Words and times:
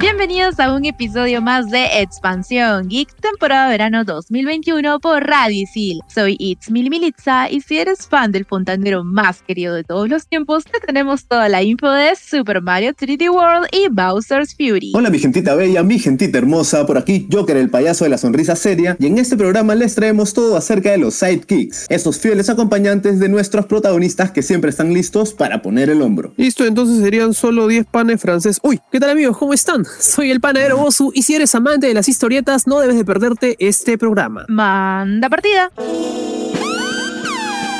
Bienvenidos 0.00 0.58
a 0.58 0.72
un 0.72 0.86
episodio 0.86 1.42
más 1.42 1.68
de 1.68 2.00
Expansión 2.00 2.88
Geek, 2.88 3.14
temporada 3.20 3.68
verano 3.68 4.02
2021 4.02 4.98
por 4.98 5.22
Radio 5.22 5.64
Isil. 5.64 6.00
Soy 6.08 6.36
It's 6.38 6.70
Militza 6.70 7.50
y 7.50 7.60
si 7.60 7.76
eres 7.76 8.08
fan 8.08 8.32
del 8.32 8.46
fontanero 8.46 9.04
más 9.04 9.42
querido 9.42 9.74
de 9.74 9.84
todos 9.84 10.08
los 10.08 10.26
tiempos, 10.26 10.64
te 10.64 10.80
tenemos 10.80 11.26
toda 11.26 11.50
la 11.50 11.62
info 11.62 11.90
de 11.90 12.16
Super 12.16 12.62
Mario 12.62 12.94
3D 12.94 13.30
World 13.30 13.66
y 13.72 13.88
Bowser's 13.90 14.54
Fury. 14.54 14.92
Hola 14.94 15.10
mi 15.10 15.18
gentita 15.18 15.54
bella, 15.54 15.82
mi 15.82 15.98
gentita 15.98 16.38
hermosa, 16.38 16.86
por 16.86 16.96
aquí 16.96 17.28
Joker 17.30 17.58
el 17.58 17.68
payaso 17.68 18.04
de 18.04 18.10
la 18.10 18.16
sonrisa 18.16 18.56
seria 18.56 18.96
y 18.98 19.04
en 19.04 19.18
este 19.18 19.36
programa 19.36 19.74
les 19.74 19.94
traemos 19.94 20.32
todo 20.32 20.56
acerca 20.56 20.92
de 20.92 20.96
los 20.96 21.12
sidekicks, 21.12 21.84
esos 21.90 22.18
fieles 22.18 22.48
acompañantes 22.48 23.20
de 23.20 23.28
nuestros 23.28 23.66
protagonistas 23.66 24.30
que 24.30 24.40
siempre 24.40 24.70
están 24.70 24.94
listos 24.94 25.34
para 25.34 25.60
poner 25.60 25.90
el 25.90 26.00
hombro. 26.00 26.32
Listo, 26.38 26.64
entonces 26.64 27.02
serían 27.04 27.34
solo 27.34 27.66
10 27.66 27.84
panes 27.84 28.18
franceses. 28.18 28.60
Uy, 28.62 28.80
¿qué 28.90 28.98
tal 28.98 29.10
amigos? 29.10 29.36
¿Cómo 29.36 29.52
están? 29.52 29.89
Soy 29.98 30.30
el 30.30 30.40
panadero 30.40 30.76
Bosu 30.76 31.12
y 31.14 31.22
si 31.22 31.34
eres 31.34 31.54
amante 31.54 31.86
de 31.86 31.94
las 31.94 32.08
historietas 32.08 32.66
no 32.66 32.80
debes 32.80 32.96
de 32.96 33.04
perderte 33.04 33.56
este 33.58 33.98
programa. 33.98 34.44
Manda 34.48 35.28
partida. 35.28 35.70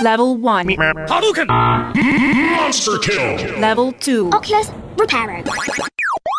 Level 0.02 0.38
1. 0.40 0.76
Hadouken! 1.08 1.46
Monster 1.46 2.98
kill! 3.00 3.60
Level 3.60 3.94
2. 4.00 4.30
Oculus 4.34 4.68
repairer. 4.96 5.44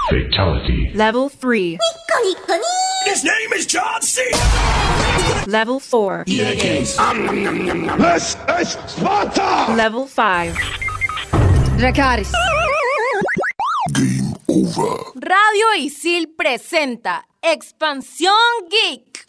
Fatality. 0.10 0.92
Level 0.96 1.30
3. 1.30 1.78
His 3.06 3.24
name 3.24 3.54
is 3.56 3.68
John 3.68 4.02
C. 4.02 4.22
Level 5.48 5.80
4. 5.80 6.24
This 6.26 6.64
is 6.64 6.98
Sparta! 8.88 9.74
Level 9.76 10.08
5. 10.08 10.58
Dracaris. 11.78 12.32
Game 13.90 14.36
over. 14.48 15.00
Radio 15.16 15.74
Isil 15.76 16.36
presenta 16.38 17.28
Expansión 17.42 18.36
Geek. 18.70 19.26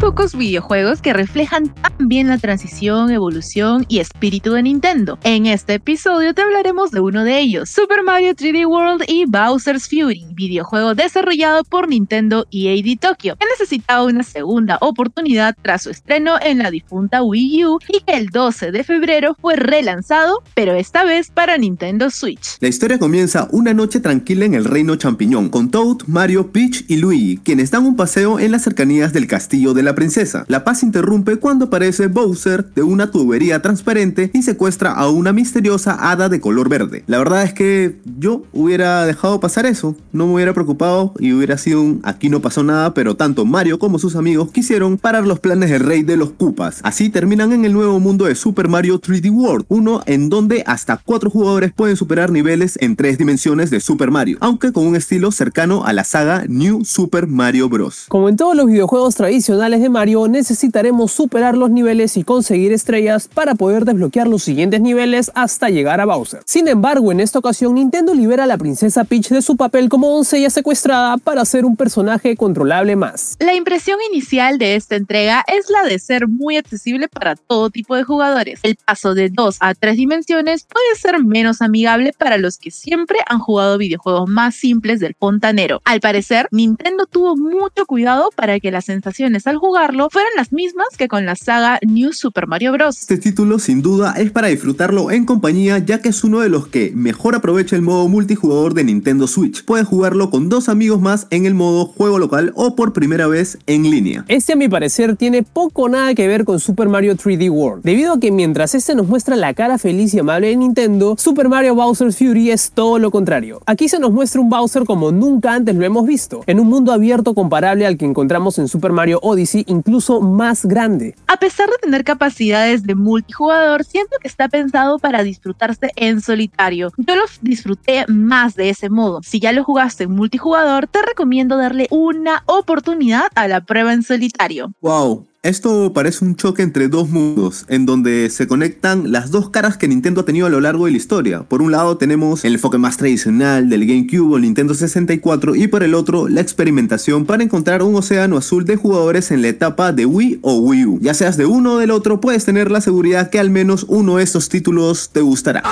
Pocos 0.00 0.34
videojuegos 0.34 1.02
que 1.02 1.12
reflejan 1.12 1.74
tan 1.74 2.08
bien 2.08 2.28
la 2.28 2.38
transición, 2.38 3.10
evolución 3.10 3.84
y 3.86 3.98
espíritu 3.98 4.52
de 4.52 4.62
Nintendo. 4.62 5.18
En 5.24 5.44
este 5.44 5.74
episodio 5.74 6.32
te 6.32 6.40
hablaremos 6.40 6.90
de 6.90 7.00
uno 7.00 7.22
de 7.22 7.38
ellos, 7.38 7.68
Super 7.68 8.02
Mario 8.02 8.34
3D 8.34 8.66
World 8.66 9.04
y 9.06 9.26
Bowser's 9.26 9.90
Fury, 9.90 10.24
videojuego 10.32 10.94
desarrollado 10.94 11.64
por 11.64 11.86
Nintendo 11.86 12.46
EAD 12.50 12.98
Tokyo, 12.98 13.36
que 13.36 13.44
necesitaba 13.44 14.04
una 14.04 14.22
segunda 14.22 14.78
oportunidad 14.80 15.54
tras 15.60 15.82
su 15.82 15.90
estreno 15.90 16.36
en 16.40 16.60
la 16.60 16.70
difunta 16.70 17.22
Wii 17.22 17.66
U 17.66 17.78
y 17.86 18.00
que 18.00 18.14
el 18.14 18.28
12 18.28 18.72
de 18.72 18.84
febrero 18.84 19.36
fue 19.38 19.56
relanzado, 19.56 20.42
pero 20.54 20.72
esta 20.72 21.04
vez 21.04 21.30
para 21.30 21.58
Nintendo 21.58 22.08
Switch. 22.08 22.56
La 22.60 22.68
historia 22.68 22.98
comienza 22.98 23.48
una 23.52 23.74
noche 23.74 24.00
tranquila 24.00 24.46
en 24.46 24.54
el 24.54 24.64
reino 24.64 24.96
champiñón, 24.96 25.50
con 25.50 25.70
Toad, 25.70 26.06
Mario, 26.06 26.52
Peach 26.52 26.86
y 26.88 26.96
Luigi, 26.96 27.36
quienes 27.44 27.70
dan 27.70 27.84
un 27.84 27.96
paseo 27.96 28.38
en 28.38 28.52
las 28.52 28.62
cercanías 28.62 29.12
del 29.12 29.26
castillo 29.26 29.74
de 29.74 29.82
la 29.82 29.89
princesa. 29.94 30.44
La 30.48 30.64
paz 30.64 30.82
interrumpe 30.82 31.36
cuando 31.36 31.66
aparece 31.66 32.08
Bowser 32.08 32.66
de 32.74 32.82
una 32.82 33.10
tubería 33.10 33.62
transparente 33.62 34.30
y 34.32 34.42
secuestra 34.42 34.92
a 34.92 35.08
una 35.08 35.32
misteriosa 35.32 36.10
hada 36.10 36.28
de 36.28 36.40
color 36.40 36.68
verde. 36.68 37.04
La 37.06 37.18
verdad 37.18 37.42
es 37.42 37.54
que 37.54 38.00
yo 38.18 38.42
hubiera 38.52 39.04
dejado 39.06 39.40
pasar 39.40 39.66
eso, 39.66 39.96
no 40.12 40.26
me 40.26 40.34
hubiera 40.34 40.54
preocupado 40.54 41.14
y 41.18 41.32
hubiera 41.32 41.58
sido 41.58 41.82
un 41.82 42.00
aquí 42.02 42.28
no 42.28 42.40
pasó 42.40 42.62
nada, 42.62 42.94
pero 42.94 43.16
tanto 43.16 43.44
Mario 43.44 43.78
como 43.78 43.98
sus 43.98 44.16
amigos 44.16 44.50
quisieron 44.50 44.98
parar 44.98 45.26
los 45.26 45.40
planes 45.40 45.70
del 45.70 45.84
rey 45.84 46.02
de 46.02 46.16
los 46.16 46.30
Koopas. 46.30 46.80
Así 46.82 47.10
terminan 47.10 47.52
en 47.52 47.64
el 47.64 47.72
nuevo 47.72 48.00
mundo 48.00 48.24
de 48.26 48.34
Super 48.34 48.68
Mario 48.68 49.00
3D 49.00 49.30
World, 49.30 49.64
uno 49.68 50.02
en 50.06 50.28
donde 50.28 50.62
hasta 50.66 50.96
cuatro 50.96 51.30
jugadores 51.30 51.72
pueden 51.72 51.96
superar 51.96 52.30
niveles 52.30 52.78
en 52.80 52.96
tres 52.96 53.18
dimensiones 53.18 53.70
de 53.70 53.80
Super 53.80 54.10
Mario, 54.10 54.38
aunque 54.40 54.72
con 54.72 54.86
un 54.86 54.96
estilo 54.96 55.32
cercano 55.32 55.84
a 55.84 55.92
la 55.92 56.04
saga 56.04 56.44
New 56.48 56.84
Super 56.84 57.26
Mario 57.26 57.68
Bros. 57.68 58.06
Como 58.08 58.28
en 58.28 58.36
todos 58.36 58.56
los 58.56 58.66
videojuegos 58.66 59.14
tradicionales 59.14 59.79
de 59.80 59.88
Mario, 59.88 60.28
necesitaremos 60.28 61.12
superar 61.12 61.56
los 61.56 61.70
niveles 61.70 62.16
y 62.16 62.24
conseguir 62.24 62.72
estrellas 62.72 63.28
para 63.32 63.54
poder 63.54 63.84
desbloquear 63.84 64.28
los 64.28 64.42
siguientes 64.42 64.80
niveles 64.80 65.30
hasta 65.34 65.68
llegar 65.68 66.00
a 66.00 66.06
Bowser. 66.06 66.42
Sin 66.46 66.68
embargo, 66.68 67.12
en 67.12 67.20
esta 67.20 67.38
ocasión 67.38 67.74
Nintendo 67.74 68.14
libera 68.14 68.44
a 68.44 68.46
la 68.46 68.58
princesa 68.58 69.04
Peach 69.04 69.28
de 69.28 69.42
su 69.42 69.56
papel 69.56 69.88
como 69.88 70.10
doncella 70.10 70.50
secuestrada 70.50 71.16
para 71.18 71.44
ser 71.44 71.64
un 71.64 71.76
personaje 71.76 72.36
controlable 72.36 72.96
más. 72.96 73.36
La 73.38 73.54
impresión 73.54 73.98
inicial 74.12 74.58
de 74.58 74.74
esta 74.76 74.96
entrega 74.96 75.44
es 75.46 75.70
la 75.70 75.88
de 75.88 75.98
ser 75.98 76.28
muy 76.28 76.56
accesible 76.56 77.08
para 77.08 77.36
todo 77.36 77.70
tipo 77.70 77.96
de 77.96 78.04
jugadores. 78.04 78.60
El 78.62 78.76
paso 78.76 79.14
de 79.14 79.30
2 79.30 79.56
a 79.60 79.74
3 79.74 79.96
dimensiones 79.96 80.64
puede 80.64 80.96
ser 81.00 81.22
menos 81.24 81.62
amigable 81.62 82.12
para 82.16 82.38
los 82.38 82.58
que 82.58 82.70
siempre 82.70 83.18
han 83.26 83.38
jugado 83.38 83.78
videojuegos 83.78 84.28
más 84.28 84.54
simples 84.54 85.00
del 85.00 85.14
fontanero. 85.18 85.80
Al 85.84 86.00
parecer, 86.00 86.48
Nintendo 86.50 87.06
tuvo 87.06 87.36
mucho 87.36 87.86
cuidado 87.86 88.30
para 88.34 88.60
que 88.60 88.70
las 88.70 88.84
sensaciones 88.84 89.46
al 89.46 89.58
jugarlo 89.70 90.10
fueran 90.10 90.32
las 90.36 90.52
mismas 90.52 90.88
que 90.98 91.06
con 91.06 91.24
la 91.24 91.36
saga 91.36 91.78
New 91.86 92.12
Super 92.12 92.48
Mario 92.48 92.72
Bros. 92.72 92.98
Este 92.98 93.18
título 93.18 93.60
sin 93.60 93.82
duda 93.82 94.14
es 94.16 94.32
para 94.32 94.48
disfrutarlo 94.48 95.12
en 95.12 95.24
compañía 95.24 95.78
ya 95.78 96.02
que 96.02 96.08
es 96.08 96.24
uno 96.24 96.40
de 96.40 96.48
los 96.48 96.66
que 96.66 96.90
mejor 96.92 97.36
aprovecha 97.36 97.76
el 97.76 97.82
modo 97.82 98.08
multijugador 98.08 98.74
de 98.74 98.82
Nintendo 98.82 99.28
Switch. 99.28 99.64
Puedes 99.64 99.86
jugarlo 99.86 100.28
con 100.28 100.48
dos 100.48 100.68
amigos 100.68 101.00
más 101.00 101.28
en 101.30 101.46
el 101.46 101.54
modo 101.54 101.86
juego 101.86 102.18
local 102.18 102.52
o 102.56 102.74
por 102.74 102.92
primera 102.92 103.28
vez 103.28 103.58
en 103.68 103.88
línea. 103.88 104.24
Este 104.26 104.54
a 104.54 104.56
mi 104.56 104.68
parecer 104.68 105.14
tiene 105.14 105.44
poco 105.44 105.82
o 105.82 105.88
nada 105.88 106.16
que 106.16 106.26
ver 106.26 106.44
con 106.44 106.58
Super 106.58 106.88
Mario 106.88 107.14
3D 107.14 107.48
World, 107.48 107.84
debido 107.84 108.14
a 108.14 108.18
que 108.18 108.32
mientras 108.32 108.74
este 108.74 108.96
nos 108.96 109.06
muestra 109.06 109.36
la 109.36 109.54
cara 109.54 109.78
feliz 109.78 110.12
y 110.14 110.18
amable 110.18 110.48
de 110.48 110.56
Nintendo, 110.56 111.14
Super 111.16 111.48
Mario 111.48 111.76
Bowser's 111.76 112.16
Fury 112.18 112.50
es 112.50 112.72
todo 112.72 112.98
lo 112.98 113.12
contrario. 113.12 113.62
Aquí 113.66 113.88
se 113.88 114.00
nos 114.00 114.10
muestra 114.10 114.40
un 114.40 114.50
Bowser 114.50 114.82
como 114.84 115.12
nunca 115.12 115.54
antes 115.54 115.76
lo 115.76 115.84
hemos 115.84 116.08
visto, 116.08 116.42
en 116.48 116.58
un 116.58 116.66
mundo 116.66 116.92
abierto 116.92 117.36
comparable 117.36 117.86
al 117.86 117.96
que 117.96 118.04
encontramos 118.04 118.58
en 118.58 118.66
Super 118.66 118.90
Mario 118.90 119.20
Odyssey 119.22 119.59
incluso 119.66 120.20
más 120.20 120.64
grande. 120.64 121.14
A 121.26 121.36
pesar 121.36 121.68
de 121.68 121.78
tener 121.78 122.04
capacidades 122.04 122.82
de 122.82 122.94
multijugador, 122.94 123.84
siento 123.84 124.16
que 124.20 124.28
está 124.28 124.48
pensado 124.48 124.98
para 124.98 125.22
disfrutarse 125.22 125.90
en 125.96 126.20
solitario. 126.20 126.92
Yo 126.96 127.16
lo 127.16 127.24
disfruté 127.40 128.04
más 128.08 128.54
de 128.54 128.70
ese 128.70 128.88
modo. 128.90 129.20
Si 129.22 129.40
ya 129.40 129.52
lo 129.52 129.64
jugaste 129.64 130.04
en 130.04 130.12
multijugador, 130.12 130.86
te 130.86 131.02
recomiendo 131.02 131.56
darle 131.56 131.86
una 131.90 132.42
oportunidad 132.46 133.26
a 133.34 133.48
la 133.48 133.60
prueba 133.60 133.92
en 133.92 134.02
solitario. 134.02 134.72
Wow, 134.80 135.26
esto 135.42 135.92
parece 135.94 136.24
un 136.24 136.36
choque 136.36 136.62
entre 136.62 136.88
dos 136.88 137.08
mundos, 137.08 137.64
en 137.68 137.86
donde 137.86 138.28
se 138.28 138.46
conectan 138.46 139.10
las 139.10 139.30
dos 139.30 139.48
caras 139.48 139.78
que 139.78 139.88
Nintendo 139.88 140.20
ha 140.20 140.24
tenido 140.26 140.46
a 140.46 140.50
lo 140.50 140.60
largo 140.60 140.84
de 140.84 140.90
la 140.90 140.98
historia. 140.98 141.44
Por 141.44 141.62
un 141.62 141.72
lado 141.72 141.96
tenemos 141.96 142.44
el 142.44 142.54
enfoque 142.54 142.76
más 142.76 142.98
tradicional 142.98 143.70
del 143.70 143.86
GameCube 143.86 144.34
o 144.34 144.38
Nintendo 144.38 144.74
64 144.74 145.56
y 145.56 145.66
por 145.66 145.82
el 145.82 145.94
otro 145.94 146.28
la 146.28 146.42
experimentación 146.42 147.24
para 147.24 147.42
encontrar 147.42 147.82
un 147.82 147.94
océano 147.94 148.36
azul 148.36 148.66
de 148.66 148.76
jugadores 148.76 149.30
en 149.30 149.40
la 149.40 149.48
etapa 149.48 149.92
de 149.92 150.04
Wii 150.04 150.40
o 150.42 150.58
Wii 150.58 150.84
U. 150.84 150.98
Ya 151.00 151.14
seas 151.14 151.38
de 151.38 151.46
uno 151.46 151.74
o 151.74 151.78
del 151.78 151.90
otro, 151.90 152.20
puedes 152.20 152.44
tener 152.44 152.70
la 152.70 152.82
seguridad 152.82 153.30
que 153.30 153.38
al 153.38 153.48
menos 153.48 153.86
uno 153.88 154.18
de 154.18 154.24
estos 154.24 154.50
títulos 154.50 155.08
te 155.10 155.22
gustará. 155.22 155.62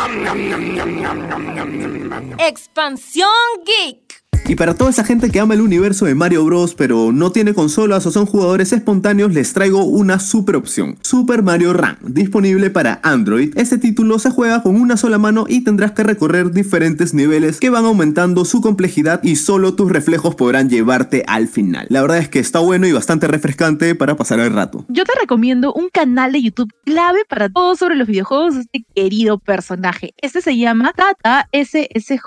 Expansión 2.38 3.28
Geek. 3.66 4.07
Y 4.48 4.54
para 4.54 4.72
toda 4.72 4.88
esa 4.88 5.04
gente 5.04 5.30
que 5.30 5.40
ama 5.40 5.52
el 5.52 5.60
universo 5.60 6.06
de 6.06 6.14
Mario 6.14 6.42
Bros 6.42 6.74
pero 6.74 7.12
no 7.12 7.32
tiene 7.32 7.52
consolas 7.52 8.06
o 8.06 8.10
son 8.10 8.24
jugadores 8.24 8.72
espontáneos, 8.72 9.34
les 9.34 9.52
traigo 9.52 9.84
una 9.84 10.18
super 10.18 10.56
opción. 10.56 10.96
Super 11.02 11.42
Mario 11.42 11.74
Run, 11.74 11.98
disponible 12.00 12.70
para 12.70 12.98
Android. 13.02 13.52
Este 13.58 13.76
título 13.76 14.18
se 14.18 14.30
juega 14.30 14.62
con 14.62 14.76
una 14.80 14.96
sola 14.96 15.18
mano 15.18 15.44
y 15.46 15.64
tendrás 15.64 15.92
que 15.92 16.02
recorrer 16.02 16.50
diferentes 16.50 17.12
niveles 17.12 17.60
que 17.60 17.68
van 17.68 17.84
aumentando 17.84 18.46
su 18.46 18.62
complejidad 18.62 19.22
y 19.22 19.36
solo 19.36 19.74
tus 19.74 19.92
reflejos 19.92 20.34
podrán 20.34 20.70
llevarte 20.70 21.24
al 21.26 21.46
final. 21.46 21.86
La 21.90 22.00
verdad 22.00 22.16
es 22.16 22.30
que 22.30 22.38
está 22.38 22.60
bueno 22.60 22.86
y 22.86 22.92
bastante 22.92 23.26
refrescante 23.26 23.94
para 23.94 24.16
pasar 24.16 24.40
el 24.40 24.54
rato. 24.54 24.86
Yo 24.88 25.04
te 25.04 25.12
recomiendo 25.20 25.74
un 25.74 25.90
canal 25.90 26.32
de 26.32 26.40
YouTube 26.40 26.72
clave 26.86 27.26
para 27.28 27.50
todo 27.50 27.76
sobre 27.76 27.96
los 27.96 28.08
videojuegos 28.08 28.54
de 28.54 28.60
este 28.62 28.86
querido 28.94 29.38
personaje. 29.38 30.14
Este 30.16 30.40
se 30.40 30.56
llama 30.56 30.94
Tata 30.96 31.50
SSJ 31.52 32.22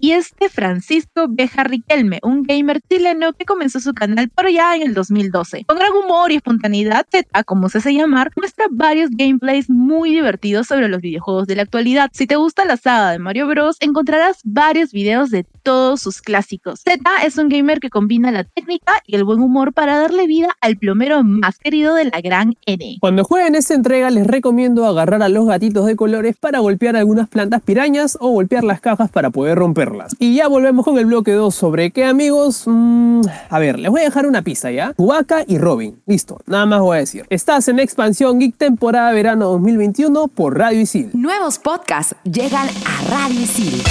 y 0.00 0.12
este 0.12 0.48
Francisco 0.48 1.26
Beja 1.28 1.55
Riquelme, 1.64 2.20
un 2.22 2.42
gamer 2.42 2.80
chileno 2.88 3.32
que 3.32 3.44
comenzó 3.44 3.80
su 3.80 3.94
canal 3.94 4.28
por 4.28 4.46
allá 4.46 4.76
en 4.76 4.82
el 4.82 4.94
2012. 4.94 5.64
Con 5.66 5.78
gran 5.78 5.92
humor 5.92 6.32
y 6.32 6.36
espontaneidad, 6.36 7.06
Z, 7.10 7.44
como 7.44 7.68
se 7.68 7.78
hace 7.78 7.94
llamar, 7.94 8.30
muestra 8.36 8.66
varios 8.70 9.10
gameplays 9.10 9.70
muy 9.70 10.10
divertidos 10.10 10.66
sobre 10.66 10.88
los 10.88 11.00
videojuegos 11.00 11.46
de 11.46 11.56
la 11.56 11.62
actualidad. 11.62 12.10
Si 12.12 12.26
te 12.26 12.36
gusta 12.36 12.64
la 12.64 12.76
saga 12.76 13.12
de 13.12 13.18
Mario 13.18 13.46
Bros, 13.46 13.76
encontrarás 13.80 14.40
varios 14.44 14.92
videos 14.92 15.30
de 15.30 15.44
todos 15.62 16.00
sus 16.00 16.20
clásicos. 16.20 16.80
Z 16.80 17.00
es 17.24 17.38
un 17.38 17.48
gamer 17.48 17.80
que 17.80 17.90
combina 17.90 18.30
la 18.30 18.44
técnica 18.44 18.92
y 19.06 19.16
el 19.16 19.24
buen 19.24 19.40
humor 19.40 19.72
para 19.72 19.98
darle 19.98 20.26
vida 20.26 20.56
al 20.60 20.76
plomero 20.76 21.22
más 21.24 21.58
querido 21.58 21.94
de 21.94 22.04
la 22.04 22.20
gran 22.20 22.54
N. 22.66 22.98
Cuando 23.00 23.24
jueguen 23.24 23.54
esta 23.54 23.74
entrega 23.74 24.10
les 24.10 24.26
recomiendo 24.26 24.86
agarrar 24.86 25.22
a 25.22 25.28
los 25.28 25.46
gatitos 25.46 25.86
de 25.86 25.96
colores 25.96 26.36
para 26.36 26.60
golpear 26.60 26.96
algunas 26.96 27.28
plantas 27.28 27.62
pirañas 27.62 28.16
o 28.20 28.30
golpear 28.30 28.64
las 28.64 28.80
cajas 28.80 29.10
para 29.10 29.30
poder 29.30 29.58
romperlas. 29.58 30.14
Y 30.18 30.36
ya 30.36 30.48
volvemos 30.48 30.84
con 30.84 30.98
el 30.98 31.06
bloque 31.06 31.32
2 31.32 31.45
¿sobre 31.50 31.90
qué 31.90 32.04
amigos? 32.04 32.64
Mm, 32.66 33.22
a 33.48 33.58
ver, 33.58 33.78
les 33.78 33.90
voy 33.90 34.02
a 34.02 34.04
dejar 34.04 34.26
una 34.26 34.42
pista, 34.42 34.70
¿ya? 34.70 34.92
Chewbacca 34.96 35.44
y 35.46 35.56
Robin. 35.58 36.00
Listo, 36.06 36.40
nada 36.46 36.66
más 36.66 36.80
voy 36.80 36.96
a 36.96 37.00
decir. 37.00 37.24
Estás 37.30 37.68
en 37.68 37.78
Expansión 37.78 38.38
Geek 38.38 38.56
temporada 38.56 39.12
verano 39.12 39.46
2021 39.50 40.28
por 40.28 40.58
Radio 40.58 40.80
Isil. 40.80 41.10
Nuevos 41.12 41.58
podcasts 41.58 42.16
llegan 42.24 42.68
a 42.68 43.10
Radio 43.10 43.40
Isil. 43.40 43.82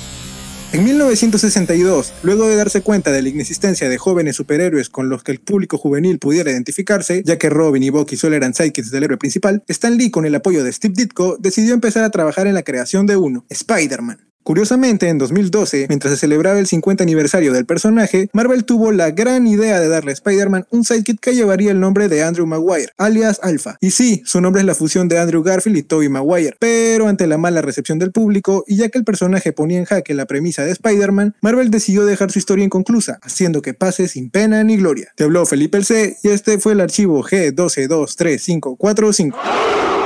545. 0.71 0.77
En 0.77 0.83
1962, 0.83 2.13
luego 2.21 2.47
de 2.47 2.55
darse 2.55 2.81
cuenta 2.81 3.11
de 3.11 3.21
la 3.21 3.29
inexistencia 3.29 3.89
de 3.89 3.97
jóvenes 3.97 4.35
superhéroes 4.35 4.89
con 4.89 5.09
los 5.09 5.23
que 5.23 5.31
el 5.31 5.39
público 5.39 5.77
juvenil 5.77 6.19
pudiera 6.19 6.51
identificarse, 6.51 7.23
ya 7.25 7.37
que 7.37 7.49
Robin 7.49 7.81
y 7.81 7.89
Bucky 7.89 8.17
solo 8.17 8.35
eran 8.35 8.53
sidekicks 8.53 8.91
del 8.91 9.03
héroe 9.03 9.17
principal, 9.17 9.63
Stan 9.67 9.97
Lee, 9.97 10.11
con 10.11 10.25
el 10.25 10.35
apoyo 10.35 10.63
de 10.63 10.71
Steve 10.71 10.93
Ditko, 10.95 11.37
decidió 11.39 11.73
empezar 11.73 12.03
a 12.03 12.11
trabajar 12.11 12.45
en 12.45 12.53
la 12.53 12.63
creación 12.63 13.07
de 13.07 13.17
uno, 13.17 13.45
Spider-Man. 13.49 14.28
Curiosamente, 14.43 15.09
en 15.09 15.17
2012, 15.17 15.87
mientras 15.89 16.13
se 16.13 16.19
celebraba 16.19 16.59
el 16.59 16.65
50 16.65 17.03
aniversario 17.03 17.53
del 17.53 17.65
personaje, 17.65 18.29
Marvel 18.33 18.65
tuvo 18.65 18.91
la 18.91 19.11
gran 19.11 19.45
idea 19.45 19.79
de 19.79 19.89
darle 19.89 20.11
a 20.11 20.13
Spider-Man 20.13 20.65
un 20.71 20.83
sidekick 20.83 21.19
que 21.19 21.35
llevaría 21.35 21.71
el 21.71 21.79
nombre 21.79 22.07
de 22.07 22.23
Andrew 22.23 22.47
Maguire, 22.47 22.89
alias 22.97 23.39
Alpha. 23.43 23.77
Y 23.79 23.91
sí, 23.91 24.23
su 24.25 24.41
nombre 24.41 24.61
es 24.61 24.65
la 24.65 24.75
fusión 24.75 25.07
de 25.07 25.19
Andrew 25.19 25.43
Garfield 25.43 25.77
y 25.77 25.83
Tobey 25.83 26.09
Maguire, 26.09 26.55
pero 26.57 27.07
ante 27.07 27.27
la 27.27 27.37
mala 27.37 27.61
recepción 27.61 27.99
del 27.99 28.11
público 28.11 28.63
y 28.65 28.77
ya 28.77 28.89
que 28.89 28.97
el 28.97 29.03
personaje 29.03 29.53
ponía 29.53 29.77
en 29.77 29.85
jaque 29.85 30.13
la 30.13 30.25
premisa 30.25 30.63
de 30.63 30.71
Spider-Man, 30.71 31.35
Marvel 31.41 31.69
decidió 31.69 32.05
dejar 32.05 32.31
su 32.31 32.39
historia 32.39 32.65
inconclusa, 32.65 33.19
haciendo 33.21 33.61
que 33.61 33.73
pase 33.73 34.07
sin 34.07 34.31
pena 34.31 34.63
ni 34.63 34.77
gloria. 34.77 35.11
Te 35.15 35.25
habló 35.25 35.45
Felipe 35.45 35.77
el 35.77 35.85
C 35.85 36.17
y 36.23 36.29
este 36.29 36.59
fue 36.59 36.73
el 36.73 36.81
archivo 36.81 37.23
G1223545. 37.23 39.98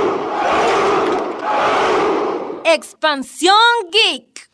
Expansión 2.65 3.55
Geek. 3.91 4.49